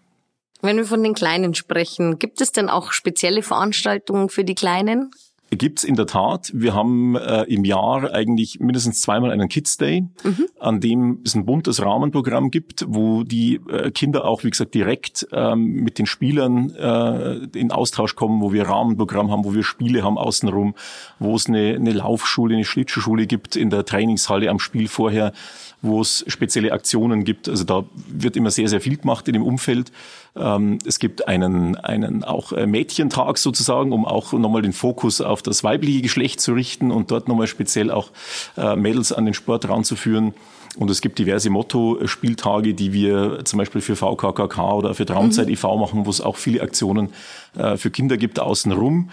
Wenn 0.61 0.77
wir 0.77 0.85
von 0.85 1.01
den 1.03 1.13
Kleinen 1.13 1.55
sprechen, 1.55 2.19
gibt 2.19 2.39
es 2.39 2.51
denn 2.51 2.69
auch 2.69 2.91
spezielle 2.91 3.41
Veranstaltungen 3.41 4.29
für 4.29 4.43
die 4.43 4.55
Kleinen? 4.55 5.11
Gibt's 5.53 5.83
in 5.83 5.95
der 5.95 6.05
Tat. 6.05 6.49
Wir 6.53 6.73
haben 6.73 7.17
äh, 7.17 7.43
im 7.43 7.65
Jahr 7.65 8.13
eigentlich 8.13 8.61
mindestens 8.61 9.01
zweimal 9.01 9.31
einen 9.31 9.49
Kids 9.49 9.77
Day, 9.77 10.05
mhm. 10.23 10.45
an 10.59 10.79
dem 10.79 11.19
es 11.25 11.35
ein 11.35 11.45
buntes 11.45 11.81
Rahmenprogramm 11.81 12.51
gibt, 12.51 12.85
wo 12.87 13.23
die 13.23 13.59
äh, 13.69 13.91
Kinder 13.91 14.23
auch, 14.23 14.45
wie 14.45 14.49
gesagt, 14.49 14.73
direkt 14.73 15.27
ähm, 15.33 15.83
mit 15.83 15.99
den 15.99 16.05
Spielern 16.05 16.69
äh, 16.69 17.59
in 17.59 17.73
Austausch 17.73 18.15
kommen, 18.15 18.41
wo 18.41 18.53
wir 18.53 18.63
Rahmenprogramm 18.63 19.29
haben, 19.29 19.43
wo 19.43 19.53
wir 19.53 19.63
Spiele 19.63 20.03
haben 20.03 20.17
außenrum, 20.17 20.73
wo 21.19 21.35
es 21.35 21.47
eine, 21.47 21.75
eine 21.75 21.91
Laufschule, 21.91 22.55
eine 22.55 22.63
Schlittschuhschule 22.63 23.27
gibt 23.27 23.57
in 23.57 23.69
der 23.69 23.83
Trainingshalle 23.83 24.49
am 24.49 24.59
Spiel 24.59 24.87
vorher, 24.87 25.33
wo 25.81 25.99
es 25.99 26.23
spezielle 26.27 26.71
Aktionen 26.71 27.25
gibt. 27.25 27.49
Also 27.49 27.65
da 27.65 27.83
wird 28.07 28.37
immer 28.37 28.51
sehr, 28.51 28.69
sehr 28.69 28.79
viel 28.79 28.95
gemacht 28.95 29.27
in 29.27 29.33
dem 29.33 29.43
Umfeld. 29.43 29.91
Ähm, 30.35 30.79
es 30.85 30.99
gibt 30.99 31.27
einen, 31.27 31.75
einen 31.75 32.23
auch 32.23 32.53
äh, 32.53 32.65
Mädchentag 32.65 33.37
sozusagen, 33.37 33.91
um 33.91 34.05
auch 34.05 34.31
nochmal 34.33 34.61
den 34.61 34.73
Fokus 34.73 35.19
auf 35.21 35.41
das 35.41 35.63
weibliche 35.63 36.01
Geschlecht 36.01 36.39
zu 36.39 36.53
richten 36.53 36.91
und 36.91 37.11
dort 37.11 37.27
nochmal 37.27 37.47
speziell 37.47 37.91
auch 37.91 38.11
äh, 38.57 38.75
Mädels 38.75 39.11
an 39.11 39.25
den 39.25 39.33
Sport 39.33 39.67
ranzuführen. 39.67 40.33
Und 40.77 40.89
es 40.89 41.01
gibt 41.01 41.19
diverse 41.19 41.49
Motto-Spieltage, 41.49 42.73
die 42.73 42.93
wir 42.93 43.43
zum 43.43 43.59
Beispiel 43.59 43.81
für 43.81 43.97
VKKK 43.97 44.73
oder 44.73 44.93
für 44.93 45.05
Traumzeit 45.05 45.47
mhm. 45.47 45.53
e.V. 45.53 45.77
machen, 45.77 46.05
wo 46.05 46.09
es 46.09 46.21
auch 46.21 46.37
viele 46.37 46.61
Aktionen 46.61 47.09
äh, 47.57 47.75
für 47.75 47.91
Kinder 47.91 48.15
gibt 48.15 48.39
außenrum. 48.39 49.09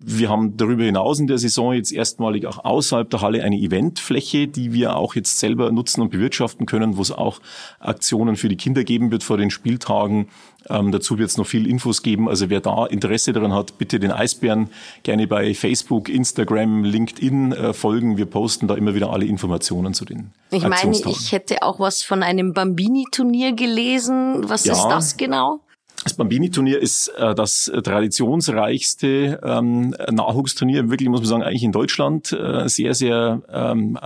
Wir 0.00 0.28
haben 0.28 0.56
darüber 0.56 0.84
hinaus 0.84 1.18
in 1.18 1.26
der 1.26 1.38
Saison 1.38 1.72
jetzt 1.72 1.92
erstmalig 1.92 2.46
auch 2.46 2.64
außerhalb 2.64 3.10
der 3.10 3.20
Halle 3.20 3.42
eine 3.42 3.56
Eventfläche, 3.56 4.46
die 4.46 4.72
wir 4.72 4.96
auch 4.96 5.14
jetzt 5.14 5.38
selber 5.38 5.72
nutzen 5.72 6.00
und 6.02 6.10
bewirtschaften 6.10 6.66
können, 6.66 6.96
wo 6.96 7.02
es 7.02 7.10
auch 7.10 7.40
Aktionen 7.80 8.36
für 8.36 8.48
die 8.48 8.56
Kinder 8.56 8.84
geben 8.84 9.10
wird 9.10 9.24
vor 9.24 9.36
den 9.36 9.50
Spieltagen. 9.50 10.28
Ähm, 10.68 10.92
dazu 10.92 11.18
wird 11.18 11.30
es 11.30 11.36
noch 11.36 11.46
viel 11.46 11.66
Infos 11.66 12.02
geben. 12.02 12.28
Also 12.28 12.50
wer 12.50 12.60
da 12.60 12.86
Interesse 12.86 13.32
daran 13.32 13.52
hat, 13.52 13.78
bitte 13.78 13.98
den 13.98 14.12
Eisbären 14.12 14.68
gerne 15.02 15.26
bei 15.26 15.54
Facebook, 15.54 16.08
Instagram, 16.08 16.84
LinkedIn 16.84 17.52
äh, 17.52 17.72
folgen. 17.72 18.16
Wir 18.16 18.26
posten 18.26 18.68
da 18.68 18.74
immer 18.74 18.94
wieder 18.94 19.10
alle 19.10 19.24
Informationen 19.24 19.94
zu 19.94 20.04
den 20.04 20.30
Ich 20.50 20.66
meine, 20.66 20.96
ich 20.96 21.32
hätte 21.32 21.62
auch 21.62 21.80
was 21.80 22.02
von 22.02 22.22
einem 22.22 22.52
Bambini-Turnier 22.52 23.52
gelesen. 23.52 24.48
Was 24.48 24.64
ja, 24.64 24.74
ist 24.74 24.84
das 24.84 25.16
genau? 25.16 25.60
Das 26.04 26.14
Bambini-Turnier 26.14 26.80
ist 26.80 27.08
äh, 27.18 27.34
das 27.34 27.70
traditionsreichste 27.82 29.40
ähm, 29.42 29.94
Nachwuchsturnier, 30.10 30.90
wirklich 30.90 31.08
muss 31.08 31.20
man 31.20 31.28
sagen, 31.28 31.42
eigentlich 31.42 31.64
in 31.64 31.72
Deutschland. 31.72 32.32
Äh, 32.32 32.68
sehr, 32.68 32.94
sehr 32.94 33.42
ähm, 33.52 33.98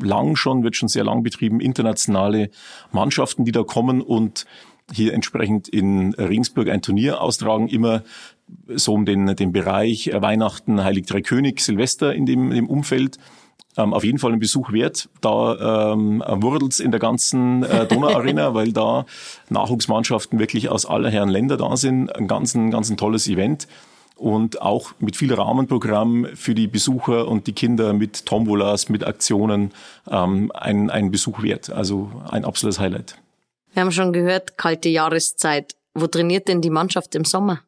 lang 0.00 0.36
schon, 0.36 0.62
wird 0.62 0.76
schon 0.76 0.88
sehr 0.88 1.04
lang 1.04 1.22
betrieben. 1.22 1.60
Internationale 1.60 2.50
Mannschaften, 2.92 3.44
die 3.44 3.52
da 3.52 3.64
kommen 3.64 4.00
und 4.00 4.46
hier 4.92 5.14
entsprechend 5.14 5.68
in 5.68 6.14
Regensburg 6.14 6.68
ein 6.68 6.82
Turnier 6.82 7.20
austragen, 7.20 7.68
immer 7.68 8.02
so 8.68 8.92
um 8.92 9.04
den, 9.04 9.34
den 9.36 9.52
Bereich 9.52 10.10
Weihnachten, 10.12 10.82
Heilig 10.84 11.06
Drei 11.06 11.22
König, 11.22 11.60
Silvester 11.60 12.14
in 12.14 12.26
dem, 12.26 12.50
in 12.50 12.56
dem 12.56 12.68
Umfeld 12.68 13.18
ähm, 13.76 13.94
auf 13.94 14.04
jeden 14.04 14.18
Fall 14.18 14.32
ein 14.32 14.38
Besuch 14.38 14.72
wert. 14.72 15.08
Da 15.20 15.92
ähm, 15.92 16.22
wurdelt's 16.26 16.80
in 16.80 16.90
der 16.90 17.00
ganzen 17.00 17.62
äh, 17.62 17.86
Donauarena, 17.86 18.54
weil 18.54 18.72
da 18.72 19.06
Nachwuchsmannschaften 19.48 20.38
wirklich 20.38 20.68
aus 20.68 20.86
aller 20.86 21.10
Herren 21.10 21.28
Länder 21.28 21.56
da 21.56 21.76
sind. 21.76 22.14
Ein 22.14 22.28
ganz, 22.28 22.54
ein 22.54 22.70
ganz 22.70 22.90
ein 22.90 22.96
tolles 22.96 23.28
Event 23.28 23.66
und 24.16 24.62
auch 24.62 24.92
mit 25.00 25.16
viel 25.16 25.32
Rahmenprogramm 25.34 26.28
für 26.34 26.54
die 26.54 26.68
Besucher 26.68 27.26
und 27.26 27.46
die 27.46 27.54
Kinder 27.54 27.92
mit 27.92 28.26
Tombolas, 28.26 28.88
mit 28.88 29.04
Aktionen 29.04 29.72
ähm, 30.10 30.52
ein, 30.54 30.90
ein 30.90 31.10
Besuch 31.10 31.42
wert. 31.42 31.70
Also 31.70 32.10
ein 32.30 32.44
absolutes 32.44 32.78
Highlight. 32.78 33.16
Wir 33.72 33.82
haben 33.82 33.92
schon 33.92 34.12
gehört, 34.12 34.58
kalte 34.58 34.88
Jahreszeit. 34.88 35.74
Wo 35.94 36.06
trainiert 36.06 36.48
denn 36.48 36.60
die 36.60 36.70
Mannschaft 36.70 37.14
im 37.14 37.24
Sommer? 37.24 37.60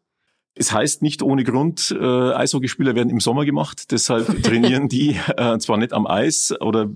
Es 0.56 0.72
heißt 0.72 1.02
nicht 1.02 1.22
ohne 1.22 1.42
Grund, 1.42 1.94
äh, 1.98 2.32
Eishockeyspieler 2.32 2.94
werden 2.94 3.10
im 3.10 3.18
Sommer 3.18 3.44
gemacht. 3.44 3.90
Deshalb 3.90 4.42
trainieren 4.42 4.88
die 4.88 5.16
äh, 5.36 5.58
zwar 5.58 5.78
nicht 5.78 5.92
am 5.92 6.06
Eis 6.06 6.54
oder 6.60 6.88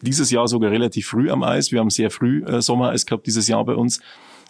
dieses 0.00 0.30
Jahr 0.30 0.48
sogar 0.48 0.70
relativ 0.70 1.08
früh 1.08 1.30
am 1.30 1.42
Eis. 1.42 1.72
Wir 1.72 1.80
haben 1.80 1.90
sehr 1.90 2.10
früh 2.10 2.42
äh, 2.44 2.62
Sommereis 2.62 3.04
gehabt 3.04 3.26
dieses 3.26 3.48
Jahr 3.48 3.64
bei 3.64 3.74
uns. 3.74 4.00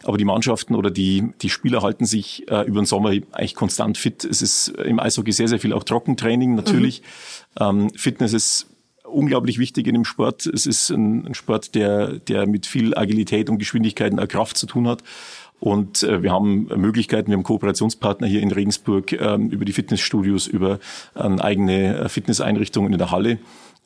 Aber 0.05 0.19
die 0.19 0.25
Mannschaften 0.25 0.77
oder 0.77 0.91
die, 0.91 1.33
die 1.43 1.51
Spieler 1.51 1.83
halten 1.83 2.05
sich 2.05 2.49
äh, 2.49 2.63
über 2.67 2.81
den 2.81 2.87
Sommer 2.87 3.11
eigentlich 3.33 3.55
konstant 3.57 3.99
fit. 3.99 4.25
Es 4.25 4.43
ist 4.43 4.69
im 4.69 5.01
Eishockey 5.01 5.33
sehr, 5.33 5.49
sehr 5.49 5.59
viel 5.59 5.73
auch 5.73 5.83
Trockentraining 5.83 6.55
natürlich. 6.55 7.03
Mhm. 7.59 7.65
Ähm, 7.65 7.91
Fitness 7.97 8.33
ist 8.33 8.67
unglaublich 9.05 9.59
wichtig 9.59 9.87
in 9.87 9.95
dem 9.95 10.05
Sport. 10.05 10.47
Es 10.47 10.67
ist 10.67 10.91
ein, 10.91 11.27
ein 11.27 11.35
Sport, 11.35 11.75
der, 11.75 12.19
der 12.19 12.47
mit 12.47 12.67
viel 12.67 12.97
Agilität 12.97 13.49
und 13.49 13.59
Geschwindigkeit 13.59 14.13
und 14.13 14.29
Kraft 14.29 14.57
zu 14.57 14.67
tun 14.67 14.87
hat. 14.87 15.03
Und 15.59 16.03
äh, 16.03 16.23
wir 16.23 16.33
haben 16.33 16.69
Möglichkeiten, 16.77 17.29
wir 17.29 17.37
haben 17.37 17.45
Kooperationspartner 17.45 18.27
hier 18.27 18.43
in 18.43 18.53
Regensburg 18.53 19.13
ähm, 19.13 19.51
über 19.51 19.65
die 19.65 19.73
Fitnessstudios, 19.73 20.47
über 20.47 20.79
ähm, 21.17 21.41
eigene 21.41 21.97
äh, 21.97 22.09
Fitnesseinrichtungen 22.09 22.93
in 22.93 22.99
der 22.99 23.11
Halle. 23.11 23.39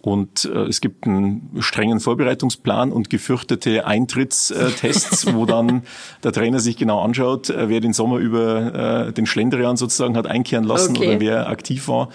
Und 0.02 0.46
äh, 0.46 0.60
es 0.62 0.80
gibt 0.80 1.06
einen 1.06 1.50
strengen 1.60 2.00
Vorbereitungsplan 2.00 2.90
und 2.90 3.10
gefürchtete 3.10 3.86
Eintrittstests, 3.86 5.32
wo 5.34 5.44
dann 5.44 5.82
der 6.24 6.32
Trainer 6.32 6.58
sich 6.58 6.76
genau 6.76 7.02
anschaut, 7.02 7.50
äh, 7.50 7.68
wer 7.68 7.80
den 7.80 7.92
Sommer 7.92 8.16
über 8.16 9.08
äh, 9.08 9.12
den 9.12 9.26
Schlendrian 9.26 9.76
sozusagen 9.76 10.16
hat 10.16 10.26
einkehren 10.26 10.64
lassen 10.64 10.96
okay. 10.96 11.08
oder 11.08 11.20
wer 11.20 11.48
aktiv 11.48 11.86
war. 11.88 12.08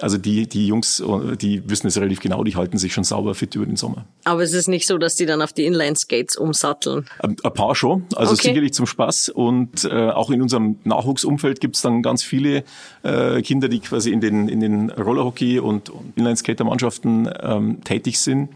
Also 0.00 0.18
die, 0.18 0.48
die 0.48 0.66
Jungs, 0.66 1.02
die 1.40 1.68
wissen 1.68 1.86
es 1.86 1.96
relativ 1.96 2.20
genau, 2.20 2.44
die 2.44 2.56
halten 2.56 2.78
sich 2.78 2.92
schon 2.92 3.04
sauber 3.04 3.34
fit 3.34 3.54
über 3.54 3.66
den 3.66 3.76
Sommer. 3.76 4.06
Aber 4.24 4.42
es 4.42 4.52
ist 4.52 4.68
nicht 4.68 4.86
so, 4.86 4.98
dass 4.98 5.16
die 5.16 5.26
dann 5.26 5.42
auf 5.42 5.52
die 5.52 5.66
Inline-Skates 5.66 6.36
umsatteln? 6.36 7.06
Ein, 7.20 7.36
ein 7.42 7.54
paar 7.54 7.74
schon, 7.74 8.06
also 8.16 8.32
okay. 8.32 8.48
sicherlich 8.48 8.72
zum 8.72 8.86
Spaß. 8.86 9.30
Und 9.30 9.84
äh, 9.84 10.10
auch 10.10 10.30
in 10.30 10.42
unserem 10.42 10.78
Nachwuchsumfeld 10.84 11.60
gibt 11.60 11.76
es 11.76 11.82
dann 11.82 12.02
ganz 12.02 12.22
viele 12.22 12.64
äh, 13.02 13.42
Kinder, 13.42 13.68
die 13.68 13.80
quasi 13.80 14.10
in 14.10 14.20
den, 14.20 14.48
in 14.48 14.60
den 14.60 14.90
Rollerhockey- 14.90 15.60
und, 15.60 15.90
und 15.90 16.16
Inline-Skater-Mannschaften 16.16 17.30
ähm, 17.40 17.84
tätig 17.84 18.18
sind. 18.18 18.50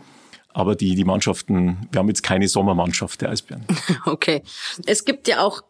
Aber 0.52 0.76
die, 0.76 0.94
die 0.94 1.04
Mannschaften, 1.04 1.88
wir 1.90 1.98
haben 1.98 2.08
jetzt 2.08 2.22
keine 2.22 2.46
Sommermannschaft 2.46 3.20
der 3.20 3.30
Eisbären. 3.30 3.64
Okay. 4.06 4.42
Es 4.86 5.04
gibt 5.04 5.28
ja 5.28 5.42
auch 5.42 5.62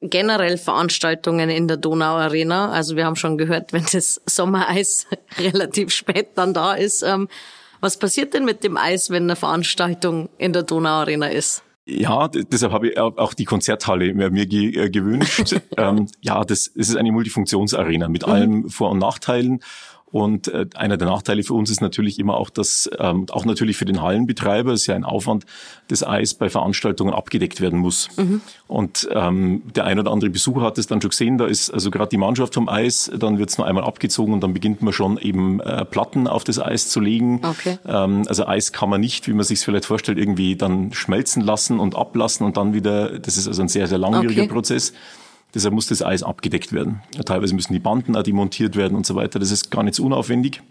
generell 0.00 0.56
Veranstaltungen 0.58 1.50
in 1.50 1.68
der 1.68 1.76
Donau 1.76 2.16
Arena. 2.16 2.70
Also 2.70 2.96
wir 2.96 3.04
haben 3.04 3.16
schon 3.16 3.38
gehört, 3.38 3.72
wenn 3.72 3.84
das 3.92 4.20
Sommereis 4.26 5.06
relativ 5.38 5.90
spät 5.90 6.28
dann 6.36 6.54
da 6.54 6.74
ist. 6.74 7.02
Ähm, 7.02 7.28
was 7.80 7.98
passiert 7.98 8.34
denn 8.34 8.44
mit 8.44 8.62
dem 8.62 8.76
Eis, 8.76 9.10
wenn 9.10 9.24
eine 9.24 9.36
Veranstaltung 9.36 10.28
in 10.38 10.52
der 10.52 10.62
Donau 10.62 11.00
Arena 11.00 11.28
ist? 11.28 11.62
Ja, 11.86 12.28
deshalb 12.28 12.72
habe 12.72 12.90
ich 12.90 12.98
auch 12.98 13.34
die 13.34 13.46
Konzerthalle 13.46 14.14
mir 14.14 14.26
äh, 14.26 14.90
gewünscht. 14.90 15.56
ähm, 15.76 16.06
ja, 16.20 16.44
das, 16.44 16.70
das 16.74 16.90
ist 16.90 16.96
eine 16.96 17.10
Multifunktionsarena 17.10 18.08
mit 18.08 18.26
mhm. 18.26 18.32
allen 18.32 18.70
Vor- 18.70 18.90
und 18.90 18.98
Nachteilen. 18.98 19.60
Und 20.12 20.48
äh, 20.48 20.66
einer 20.74 20.96
der 20.96 21.08
Nachteile 21.08 21.42
für 21.42 21.54
uns 21.54 21.70
ist 21.70 21.80
natürlich 21.80 22.18
immer 22.18 22.36
auch, 22.36 22.50
dass 22.50 22.90
ähm, 22.98 23.26
auch 23.30 23.44
natürlich 23.44 23.76
für 23.76 23.84
den 23.84 24.02
Hallenbetreiber 24.02 24.72
ist 24.72 24.86
ja 24.86 24.94
ein 24.94 25.04
Aufwand, 25.04 25.46
das 25.88 26.06
Eis 26.06 26.34
bei 26.34 26.48
Veranstaltungen 26.48 27.14
abgedeckt 27.14 27.60
werden 27.60 27.78
muss. 27.78 28.08
Mhm. 28.16 28.40
Und 28.66 29.08
ähm, 29.12 29.62
der 29.74 29.84
ein 29.84 29.98
oder 29.98 30.10
andere 30.10 30.30
Besucher 30.30 30.62
hat 30.62 30.78
es 30.78 30.86
dann 30.86 31.00
schon 31.00 31.10
gesehen, 31.10 31.38
da 31.38 31.46
ist 31.46 31.70
also 31.70 31.90
gerade 31.90 32.08
die 32.08 32.16
Mannschaft 32.16 32.54
vom 32.54 32.68
Eis, 32.68 33.10
dann 33.16 33.38
wird 33.38 33.50
es 33.50 33.58
nur 33.58 33.66
einmal 33.66 33.84
abgezogen 33.84 34.34
und 34.34 34.40
dann 34.40 34.52
beginnt 34.52 34.82
man 34.82 34.92
schon 34.92 35.18
eben 35.18 35.60
äh, 35.60 35.84
Platten 35.84 36.26
auf 36.26 36.44
das 36.44 36.58
Eis 36.58 36.88
zu 36.88 37.00
legen. 37.00 37.40
Okay. 37.44 37.78
Ähm, 37.86 38.24
also 38.26 38.46
Eis 38.46 38.72
kann 38.72 38.88
man 38.90 39.00
nicht, 39.00 39.28
wie 39.28 39.32
man 39.32 39.44
sich 39.44 39.60
vielleicht 39.60 39.84
vorstellt, 39.84 40.18
irgendwie 40.18 40.56
dann 40.56 40.92
schmelzen 40.92 41.42
lassen 41.42 41.78
und 41.78 41.94
ablassen 41.96 42.44
und 42.44 42.56
dann 42.56 42.74
wieder, 42.74 43.18
das 43.18 43.36
ist 43.36 43.46
also 43.46 43.62
ein 43.62 43.68
sehr, 43.68 43.86
sehr 43.86 43.98
langwieriger 43.98 44.42
okay. 44.42 44.52
Prozess. 44.52 44.92
Deshalb 45.54 45.74
muss 45.74 45.86
das 45.86 46.02
Eis 46.02 46.22
abgedeckt 46.22 46.72
werden. 46.72 47.02
Teilweise 47.24 47.54
müssen 47.54 47.72
die 47.72 47.78
Banden 47.78 48.16
auch 48.16 48.22
demontiert 48.22 48.76
werden 48.76 48.96
und 48.96 49.06
so 49.06 49.14
weiter. 49.14 49.38
Das 49.38 49.50
ist 49.50 49.70
gar 49.70 49.82
nicht 49.82 49.94
so 49.94 50.04
unaufwendig. 50.04 50.62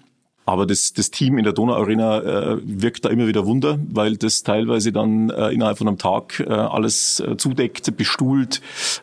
Aber 0.50 0.66
das, 0.66 0.94
das 0.94 1.12
Team 1.12 1.38
in 1.38 1.44
der 1.44 1.54
Donauarena 1.54 2.22
äh, 2.22 2.58
wirkt 2.64 3.06
da 3.06 3.10
immer 3.10 3.28
wieder 3.28 3.46
Wunder, 3.46 3.78
weil 3.88 4.18
das 4.18 4.42
teilweise 4.42 4.92
dann 4.92 5.30
äh, 5.30 5.50
innerhalb 5.50 5.78
von 5.78 5.88
einem 5.88 6.00
Tag 6.00 6.40
äh, 6.40 6.52
alles 6.52 7.20
äh, 7.20 7.38
zudeckt, 7.38 7.96
bestuhlt, 7.98 8.60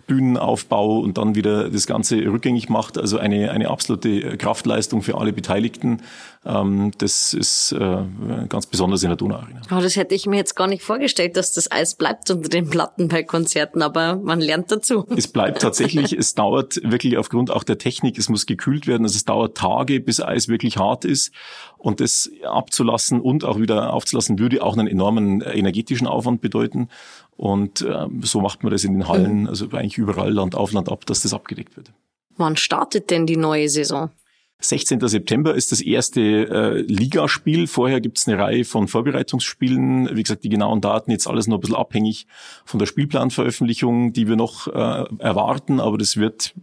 Bühnenaufbau 0.09 0.99
und 0.99 1.19
dann 1.19 1.37
wieder 1.37 1.71
das 1.71 1.87
Ganze 1.87 2.17
rückgängig 2.17 2.69
macht. 2.69 2.99
Also 2.99 3.19
eine, 3.19 3.53
eine 3.53 3.71
absolute 3.71 4.37
Kraftleistung 4.39 5.03
für 5.03 5.19
alle 5.19 5.33
Beteiligten. 5.33 6.01
Ähm, 6.47 6.93
das 6.99 7.35
ist 7.35 7.73
äh, 7.73 8.05
ganz 8.49 8.67
besonders 8.67 9.03
in 9.03 9.09
der 9.09 9.17
Donauarena. 9.17 9.63
Oh, 9.73 9.81
das 9.81 9.97
hätte 9.97 10.15
ich 10.15 10.27
mir 10.27 10.37
jetzt 10.37 10.55
gar 10.55 10.69
nicht 10.69 10.83
vorgestellt, 10.83 11.37
dass 11.37 11.53
das 11.53 11.73
Eis 11.73 11.97
bleibt 11.97 12.31
unter 12.31 12.49
den 12.49 12.71
Platten 12.71 13.09
bei 13.09 13.25
Konzerten, 13.25 13.83
aber 13.83 14.17
man 14.17 14.41
lernt 14.41 14.71
dazu. 14.71 15.07
Es 15.17 15.27
bleibt 15.27 15.61
tatsächlich, 15.63 16.13
es 16.13 16.35
dauert 16.35 16.81
wirklich 16.85 17.19
aufgrund 17.19 17.51
auch 17.51 17.65
der 17.65 17.79
Technik, 17.79 18.17
es 18.17 18.29
muss 18.29 18.47
gekühlt 18.47 18.87
werden, 18.87 19.03
also 19.03 19.17
es 19.17 19.25
dauert 19.25 19.57
Tage, 19.57 19.99
bis 20.01 20.21
Eis 20.21 20.47
wirklich 20.49 20.77
hart 20.77 21.05
ist. 21.05 21.33
Und 21.79 22.01
das 22.01 22.31
abzulassen 22.45 23.21
und 23.21 23.45
auch 23.45 23.59
wieder 23.59 23.93
aufzulassen, 23.93 24.39
würde 24.39 24.63
auch 24.63 24.77
einen 24.77 24.87
enormen 24.87 25.41
energetischen 25.41 26.07
Aufwand 26.07 26.41
bedeuten. 26.41 26.89
Und 27.37 27.83
äh, 27.83 28.07
so 28.23 28.41
macht 28.41 28.63
man 28.63 28.73
das 28.73 28.85
in 28.85 28.93
den 28.93 29.09
Hallen, 29.09 29.43
mhm. 29.43 29.49
also 29.49 29.67
eigentlich 29.73 29.99
überall 29.99 30.33
Land 30.33 30.55
auf 30.55 30.73
Land 30.73 30.91
ab, 30.91 31.07
dass 31.07 31.23
das 31.23 31.35
abgedeckt 31.35 31.77
wird. 31.77 31.93
Wann 32.37 32.57
startet 32.57 33.11
denn 33.11 33.27
die 33.27 33.37
neue 33.37 33.69
Saison? 33.69 34.11
16. 34.59 35.07
September 35.07 35.55
ist 35.55 35.71
das 35.71 35.81
erste 35.81 36.21
äh, 36.21 36.81
Ligaspiel. 36.81 37.67
Vorher 37.67 38.01
gibt 38.01 38.19
es 38.19 38.27
eine 38.27 38.39
Reihe 38.39 38.65
von 38.65 38.89
Vorbereitungsspielen. 38.89 40.17
Wie 40.17 40.23
gesagt, 40.23 40.45
die 40.45 40.49
genauen 40.49 40.81
Daten 40.81 41.11
jetzt 41.11 41.27
alles 41.27 41.47
nur 41.47 41.59
ein 41.59 41.61
bisschen 41.61 41.77
abhängig 41.77 42.27
von 42.65 42.79
der 42.79 42.87
Spielplanveröffentlichung, 42.87 44.13
die 44.13 44.29
wir 44.29 44.37
noch 44.37 44.67
äh, 44.69 45.05
erwarten. 45.19 45.79
Aber 45.79 45.99
das 45.99 46.17
wird, 46.17 46.55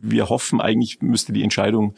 wir 0.00 0.28
hoffen, 0.28 0.60
eigentlich 0.60 1.02
müsste 1.02 1.32
die 1.32 1.42
Entscheidung 1.42 1.94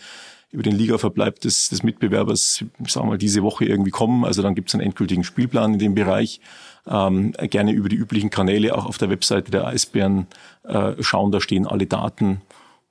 über 0.53 0.63
den 0.63 0.77
Ligaverbleib 0.77 1.41
des, 1.41 1.71
des 1.71 1.83
Mitbewerbers, 1.83 2.65
sagen 2.87 3.07
wir 3.07 3.13
mal, 3.13 3.19
diese 3.19 3.43
Woche 3.43 3.65
irgendwie 3.65 3.91
kommen. 3.91 4.25
Also 4.25 4.43
dann 4.43 4.55
gibt 4.55 4.69
es 4.69 4.75
einen 4.75 4.85
endgültigen 4.85 5.25
Spielplan 5.25 5.75
in 5.75 5.79
dem 5.79 5.95
Bereich. 5.95 6.41
Ähm, 6.87 7.33
gerne 7.33 7.73
über 7.73 7.89
die 7.89 7.97
üblichen 7.97 8.31
Kanäle 8.31 8.75
auch 8.77 8.87
auf 8.87 8.99
der 8.99 9.09
Webseite 9.09 9.51
der 9.51 9.67
Eisbären 9.67 10.27
äh, 10.65 10.95
schauen, 11.01 11.31
da 11.31 11.41
stehen 11.41 11.67
alle 11.67 11.87
Daten. 11.87 12.43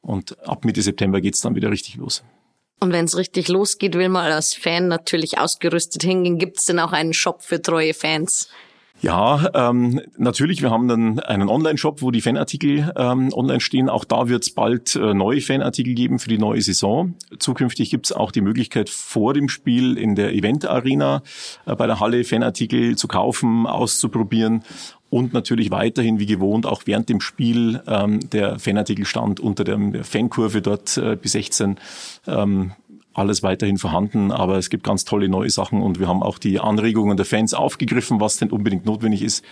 Und 0.02 0.40
ab 0.48 0.66
Mitte 0.66 0.82
September 0.82 1.22
geht's 1.22 1.42
dann 1.42 1.56
wieder 1.56 1.70
richtig 1.70 1.96
los. 1.98 2.24
Und 2.84 2.92
wenn 2.92 3.06
es 3.06 3.16
richtig 3.16 3.48
losgeht, 3.48 3.94
will 3.94 4.10
man 4.10 4.32
als 4.32 4.56
Fan 4.56 4.88
natürlich 4.88 5.38
ausgerüstet 5.38 6.02
hingehen. 6.02 6.40
Gibt 6.40 6.58
es 6.58 6.66
denn 6.66 6.80
auch 6.80 6.94
einen 6.94 7.14
Shop 7.14 7.44
für 7.44 7.62
treue 7.62 7.94
Fans? 7.94 8.50
Ja, 9.02 9.50
ähm, 9.56 10.02
natürlich. 10.18 10.62
Wir 10.62 10.70
haben 10.70 10.88
dann 10.88 11.20
einen 11.20 11.50
Online-Shop, 11.50 12.04
wo 12.04 12.12
die 12.12 12.22
Fanartikel 12.22 12.92
ähm, 12.96 13.34
online 13.34 13.60
stehen. 13.60 13.90
Auch 13.90 14.06
da 14.06 14.30
wird 14.30 14.44
es 14.44 14.54
bald 14.54 14.96
äh, 14.96 15.16
neue 15.16 15.42
Fanartikel 15.42 15.96
geben 15.96 16.20
für 16.20 16.30
die 16.30 16.38
neue 16.38 16.62
Saison. 16.62 17.16
Zukünftig 17.40 17.90
gibt 17.90 18.08
es 18.08 18.12
auch 18.12 18.32
die 18.32 18.42
Möglichkeit, 18.42 18.90
vor 18.90 19.34
dem 19.34 19.50
Spiel 19.50 19.98
in 19.98 20.14
der 20.14 20.34
Event-Arena 20.34 21.24
äh, 21.66 21.76
bei 21.76 21.88
der 21.88 22.00
Halle 22.00 22.24
Fanartikel 22.24 22.96
zu 22.96 23.08
kaufen, 23.08 23.66
auszuprobieren 23.66 24.64
und 25.12 25.34
natürlich 25.34 25.70
weiterhin 25.70 26.20
wie 26.20 26.26
gewohnt 26.26 26.66
auch 26.66 26.84
während 26.86 27.10
dem 27.10 27.22
Spiel 27.22 27.84
ähm, 27.86 28.28
der 28.32 28.58
Fanartikelstand 28.58 29.40
unter 29.40 29.64
dem, 29.64 29.92
der 29.92 30.06
Fankurve 30.06 30.62
dort 30.64 30.98
äh, 30.98 31.16
bis 31.16 31.34
16 31.34 31.76
ähm, 32.26 32.72
alles 33.14 33.44
weiterhin 33.44 33.78
vorhanden, 33.78 34.32
aber 34.32 34.58
es 34.58 34.70
gibt 34.70 34.86
ganz 34.86 35.04
tolle 35.04 35.28
neue 35.28 35.50
Sachen 35.50 35.82
und 35.82 36.00
wir 36.00 36.08
haben 36.08 36.24
auch 36.24 36.38
die 36.38 36.62
Anregungen 36.62 37.18
der 37.18 37.26
Fans 37.26 37.54
aufgegriffen, 37.54 38.22
was 38.22 38.38
denn 38.38 38.52
unbedingt 38.52 38.86
notwendig 38.86 39.22
ist, 39.22 39.44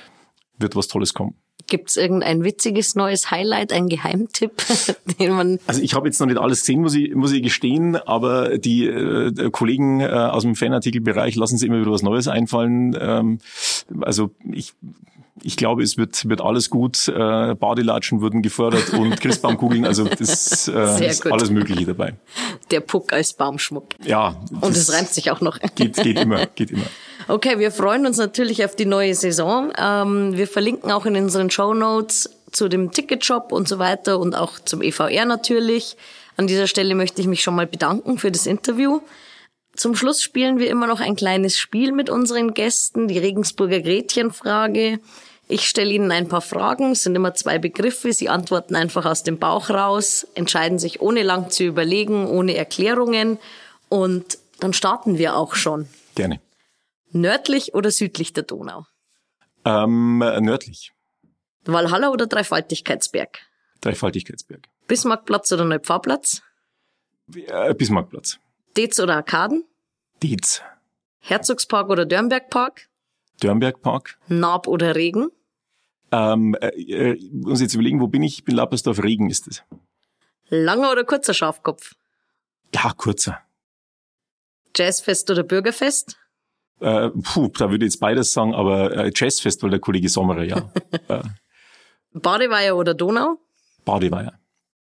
wird 0.58 0.78
was 0.78 0.88
Tolles 0.88 1.13
kommen. 1.13 1.36
Gibt 1.67 1.89
es 1.89 1.98
irgendein 1.98 2.45
witziges 2.45 2.95
neues 2.95 3.30
Highlight, 3.30 3.74
ein 3.74 3.89
Geheimtipp, 3.89 4.54
den 5.19 5.34
man? 5.34 5.60
Also 5.67 5.82
ich 5.82 5.93
habe 5.93 6.08
jetzt 6.08 6.22
noch 6.22 6.28
nicht 6.28 6.39
alles 6.39 6.62
gesehen, 6.62 6.80
muss 6.80 6.95
ich, 6.95 7.13
muss 7.13 7.34
ich 7.34 7.43
gestehen, 7.43 7.98
aber 7.98 8.58
die 8.58 8.86
äh, 8.88 9.50
Kollegen 9.52 10.00
äh, 10.00 10.06
aus 10.06 10.43
dem 10.43 10.56
Fanartikelbereich 10.56 11.36
lassen 11.36 11.58
sich 11.58 11.67
immer 11.67 11.82
wieder 11.82 11.91
was 11.91 12.02
Neues 12.02 12.30
einfallen. 12.30 12.98
Ähm, 13.00 13.39
also 14.02 14.32
ich 14.50 14.74
ich 15.43 15.58
glaube, 15.58 15.84
es 15.84 15.97
wird, 15.97 16.28
wird 16.28 16.41
alles 16.41 16.69
gut. 16.69 17.08
Äh, 17.08 17.56
Badelatschen 17.56 18.21
wurden 18.21 18.41
gefördert 18.41 18.93
und 18.93 19.19
Christbaumkugeln, 19.19 19.86
also 19.86 20.06
das 20.06 20.67
äh, 20.67 21.08
ist 21.10 21.23
gut. 21.23 21.32
alles 21.32 21.49
Mögliche 21.49 21.86
dabei. 21.86 22.15
Der 22.71 22.82
Puck 22.82 23.13
als 23.13 23.34
Baumschmuck. 23.34 23.89
Ja. 24.04 24.36
Und 24.62 24.75
es 24.75 24.91
reimt 24.93 25.10
sich 25.10 25.32
auch 25.32 25.41
noch. 25.41 25.60
Geht, 25.75 25.95
geht 25.97 26.19
immer, 26.19 26.45
geht 26.47 26.71
immer. 26.71 26.86
Okay, 27.28 27.60
wir 27.60 27.71
freuen 27.71 28.06
uns 28.06 28.17
natürlich 28.17 28.65
auf 28.65 28.75
die 28.75 28.86
neue 28.86 29.13
Saison. 29.13 29.71
Ähm, 29.78 30.36
wir 30.36 30.47
verlinken 30.47 30.91
auch 30.91 31.06
in 31.06 31.15
unseren 31.15 31.49
Show 31.49 31.73
Notes 31.73 32.30
zu 32.52 32.67
dem 32.67 32.91
Ticketshop 32.91 33.52
und 33.52 33.67
so 33.67 33.80
weiter 33.80 34.19
und 34.19 34.36
auch 34.36 34.60
zum 34.60 34.82
EVR 34.82 35.25
natürlich. 35.25 35.95
An 36.38 36.47
dieser 36.47 36.67
Stelle 36.67 36.95
möchte 36.95 37.21
ich 37.21 37.28
mich 37.28 37.41
schon 37.41 37.56
mal 37.56 37.67
bedanken 37.67 38.17
für 38.17 38.32
das 38.32 38.45
Interview. 38.45 39.02
Zum 39.75 39.95
Schluss 39.95 40.21
spielen 40.21 40.60
wir 40.60 40.69
immer 40.69 40.88
noch 40.88 40.99
ein 40.99 41.15
kleines 41.15 41.58
Spiel 41.58 41.91
mit 41.91 42.10
unseren 42.10 42.54
Gästen, 42.54 43.08
die 43.08 43.17
Regensburger 43.17 43.80
Gretchenfrage. 43.80 44.99
Ich 45.51 45.67
stelle 45.67 45.91
Ihnen 45.91 46.12
ein 46.12 46.27
paar 46.27 46.41
Fragen, 46.41 46.91
es 46.91 47.01
sind 47.01 47.15
immer 47.15 47.33
zwei 47.33 47.57
Begriffe. 47.57 48.13
Sie 48.13 48.29
antworten 48.29 48.75
einfach 48.75 49.07
aus 49.07 49.23
dem 49.23 49.39
Bauch 49.39 49.71
raus, 49.71 50.27
entscheiden 50.35 50.77
sich 50.77 51.01
ohne 51.01 51.23
lang 51.23 51.49
zu 51.49 51.63
überlegen, 51.63 52.27
ohne 52.27 52.55
Erklärungen. 52.55 53.39
Und 53.89 54.38
dann 54.59 54.73
starten 54.73 55.17
wir 55.17 55.35
auch 55.35 55.55
schon. 55.55 55.89
Gerne. 56.13 56.39
Nördlich 57.12 57.73
oder 57.73 57.89
südlich 57.89 58.31
der 58.33 58.43
Donau? 58.43 58.85
Ähm, 59.65 60.19
nördlich. 60.19 60.91
Walhalla 61.65 62.12
oder 62.12 62.27
Dreifaltigkeitsberg? 62.27 63.39
Dreifaltigkeitsberg. 63.81 64.67
Bismarckplatz 64.88 65.51
oder 65.51 65.65
Neupfarrplatz? 65.65 66.43
Äh, 67.35 67.73
Bismarckplatz. 67.73 68.38
Dez 68.77 68.99
oder 68.99 69.15
Arkaden? 69.15 69.65
Dez. 70.21 70.62
Herzogspark 71.21 71.89
oder 71.89 72.05
Dörnbergpark? 72.05 72.88
Dörnbergpark. 73.39 74.19
Naab 74.27 74.67
oder 74.67 74.95
Regen? 74.95 75.31
Ähm, 76.12 76.56
äh, 76.60 76.67
äh, 76.67 77.30
muss 77.32 77.62
jetzt 77.62 77.74
überlegen, 77.74 78.00
wo 78.00 78.08
bin 78.08 78.24
ich? 78.24 78.39
Ich 78.39 78.43
bin 78.43 78.56
Lappersdorf, 78.56 79.04
Regen 79.04 79.30
ist 79.30 79.48
es. 79.48 79.63
Langer 80.50 80.91
oder 80.91 81.04
kurzer 81.04 81.34
Schafkopf? 81.34 81.93
Ja, 82.74 82.91
kurzer. 82.95 83.39
Jazzfest 84.76 85.30
oder 85.30 85.43
Bürgerfest? 85.43 86.17
Äh, 86.80 87.10
puh, 87.10 87.50
da 87.50 87.69
würde 87.69 87.86
ich 87.86 87.93
jetzt 87.93 88.00
beides 88.00 88.32
sagen, 88.34 88.54
aber 88.54 88.95
äh, 88.95 89.12
Jazzfest, 89.13 89.62
weil 89.63 89.69
der 89.69 89.80
Kollege 89.80 90.10
Sommerer, 90.10 90.43
ja. 90.43 90.72
äh. 91.08 91.22
Badeweiher 92.13 92.76
oder 92.76 92.93
Donau? 92.93 93.38
Badeweiher. 93.86 94.39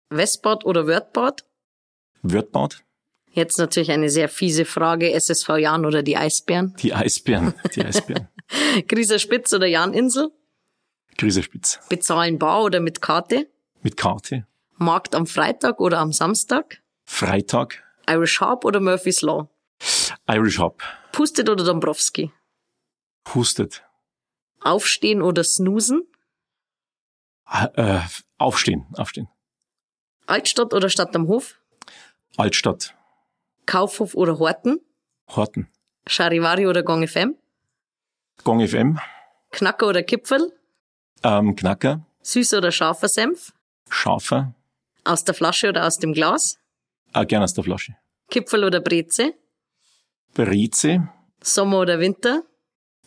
Westbad 0.10 0.66
oder 0.66 0.88
Wörthbad? 0.88 1.44
Wörthbad. 2.22 2.84
Jetzt 3.32 3.58
natürlich 3.58 3.92
eine 3.92 4.10
sehr 4.10 4.30
fiese 4.30 4.66
Frage. 4.66 5.12
SSV 5.14 5.58
Jan 5.58 5.86
oder 5.86 6.02
die 6.02 6.18
Eisbären? 6.18 6.76
Die 6.82 6.94
Eisbären, 6.94 7.54
die 7.76 7.84
Eisbären. 7.84 8.30
Grieser 8.88 9.20
Spitz 9.20 9.54
oder 9.54 9.68
Janinsel? 9.68 10.32
Grieserspitz. 11.18 11.80
Bezahlen 11.90 12.38
bar 12.40 12.64
oder 12.64 12.80
mit 12.80 13.02
Karte? 13.02 13.48
Mit 13.82 13.98
Karte. 13.98 14.46
Markt 14.78 15.16
am 15.16 15.26
Freitag 15.26 15.80
oder 15.80 16.00
am 16.00 16.12
Samstag? 16.12 16.82
Freitag. 17.06 17.84
Irish 18.10 18.40
Harp 18.40 18.64
oder 18.64 18.80
Murphy's 18.80 19.22
Law? 19.22 19.50
Irish 20.28 20.60
Harp. 20.60 20.84
Pustet 21.12 21.50
oder 21.50 21.64
Dombrowski? 21.64 22.32
Pustet. 23.24 23.84
Aufstehen 24.62 25.22
oder 25.22 25.44
snoosen? 25.44 26.08
Äh, 27.50 28.02
aufstehen, 28.38 28.86
aufstehen. 28.96 29.28
Altstadt 30.26 30.74
oder 30.74 30.90
Stadt 30.90 31.16
am 31.16 31.28
Hof? 31.28 31.60
Altstadt. 32.36 32.94
Kaufhof 33.66 34.14
oder 34.16 34.40
Horten? 34.40 34.80
Horten. 35.36 35.70
Charivari 36.08 36.68
oder 36.68 36.84
Gong 36.84 37.08
FM? 37.08 37.36
Gong 38.44 38.66
FM. 38.66 39.00
Knacker 39.52 39.88
oder 39.88 40.04
Kipfel? 40.04 40.57
Ähm, 41.24 41.56
Knacker. 41.56 42.06
Süßer 42.22 42.60
oder 42.60 42.72
scharfer 42.72 43.08
Senf? 43.08 43.54
Scharfer. 43.90 44.54
Aus 45.04 45.24
der 45.24 45.34
Flasche 45.34 45.70
oder 45.70 45.88
aus 45.88 45.98
dem 45.98 46.14
Glas? 46.14 46.60
Äh, 47.14 47.26
gern 47.26 47.44
aus 47.44 47.54
der 47.54 47.64
Flasche. 47.64 47.96
Kipfel 48.30 48.64
oder 48.64 48.82
Breze? 48.82 49.34
Breze. 50.34 51.08
Sommer 51.42 51.80
oder 51.80 52.00
Winter? 52.00 52.44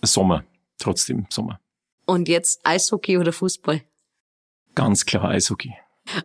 Sommer. 0.03 0.45
Trotzdem 0.79 1.27
Sommer. 1.29 1.61
Und 2.07 2.29
jetzt 2.29 2.61
Eishockey 2.65 3.19
oder 3.19 3.33
Fußball? 3.33 3.83
Ganz 4.75 5.05
klar 5.05 5.27
Eishockey. 5.27 5.75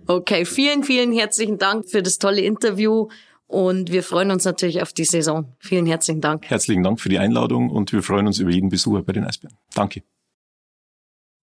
Okay, 0.07 0.45
vielen, 0.45 0.83
vielen 0.83 1.11
herzlichen 1.11 1.57
Dank 1.57 1.89
für 1.89 2.01
das 2.01 2.17
tolle 2.17 2.41
Interview 2.41 3.09
und 3.47 3.91
wir 3.91 4.01
freuen 4.01 4.31
uns 4.31 4.45
natürlich 4.45 4.81
auf 4.81 4.93
die 4.93 5.03
Saison. 5.03 5.53
Vielen 5.59 5.85
herzlichen 5.85 6.21
Dank. 6.21 6.49
Herzlichen 6.49 6.83
Dank 6.83 6.99
für 6.99 7.09
die 7.09 7.19
Einladung 7.19 7.69
und 7.69 7.91
wir 7.91 8.01
freuen 8.01 8.27
uns 8.27 8.39
über 8.39 8.51
jeden 8.51 8.69
Besucher 8.69 9.03
bei 9.03 9.13
den 9.13 9.25
Eisbären. 9.25 9.57
Danke. 9.73 10.03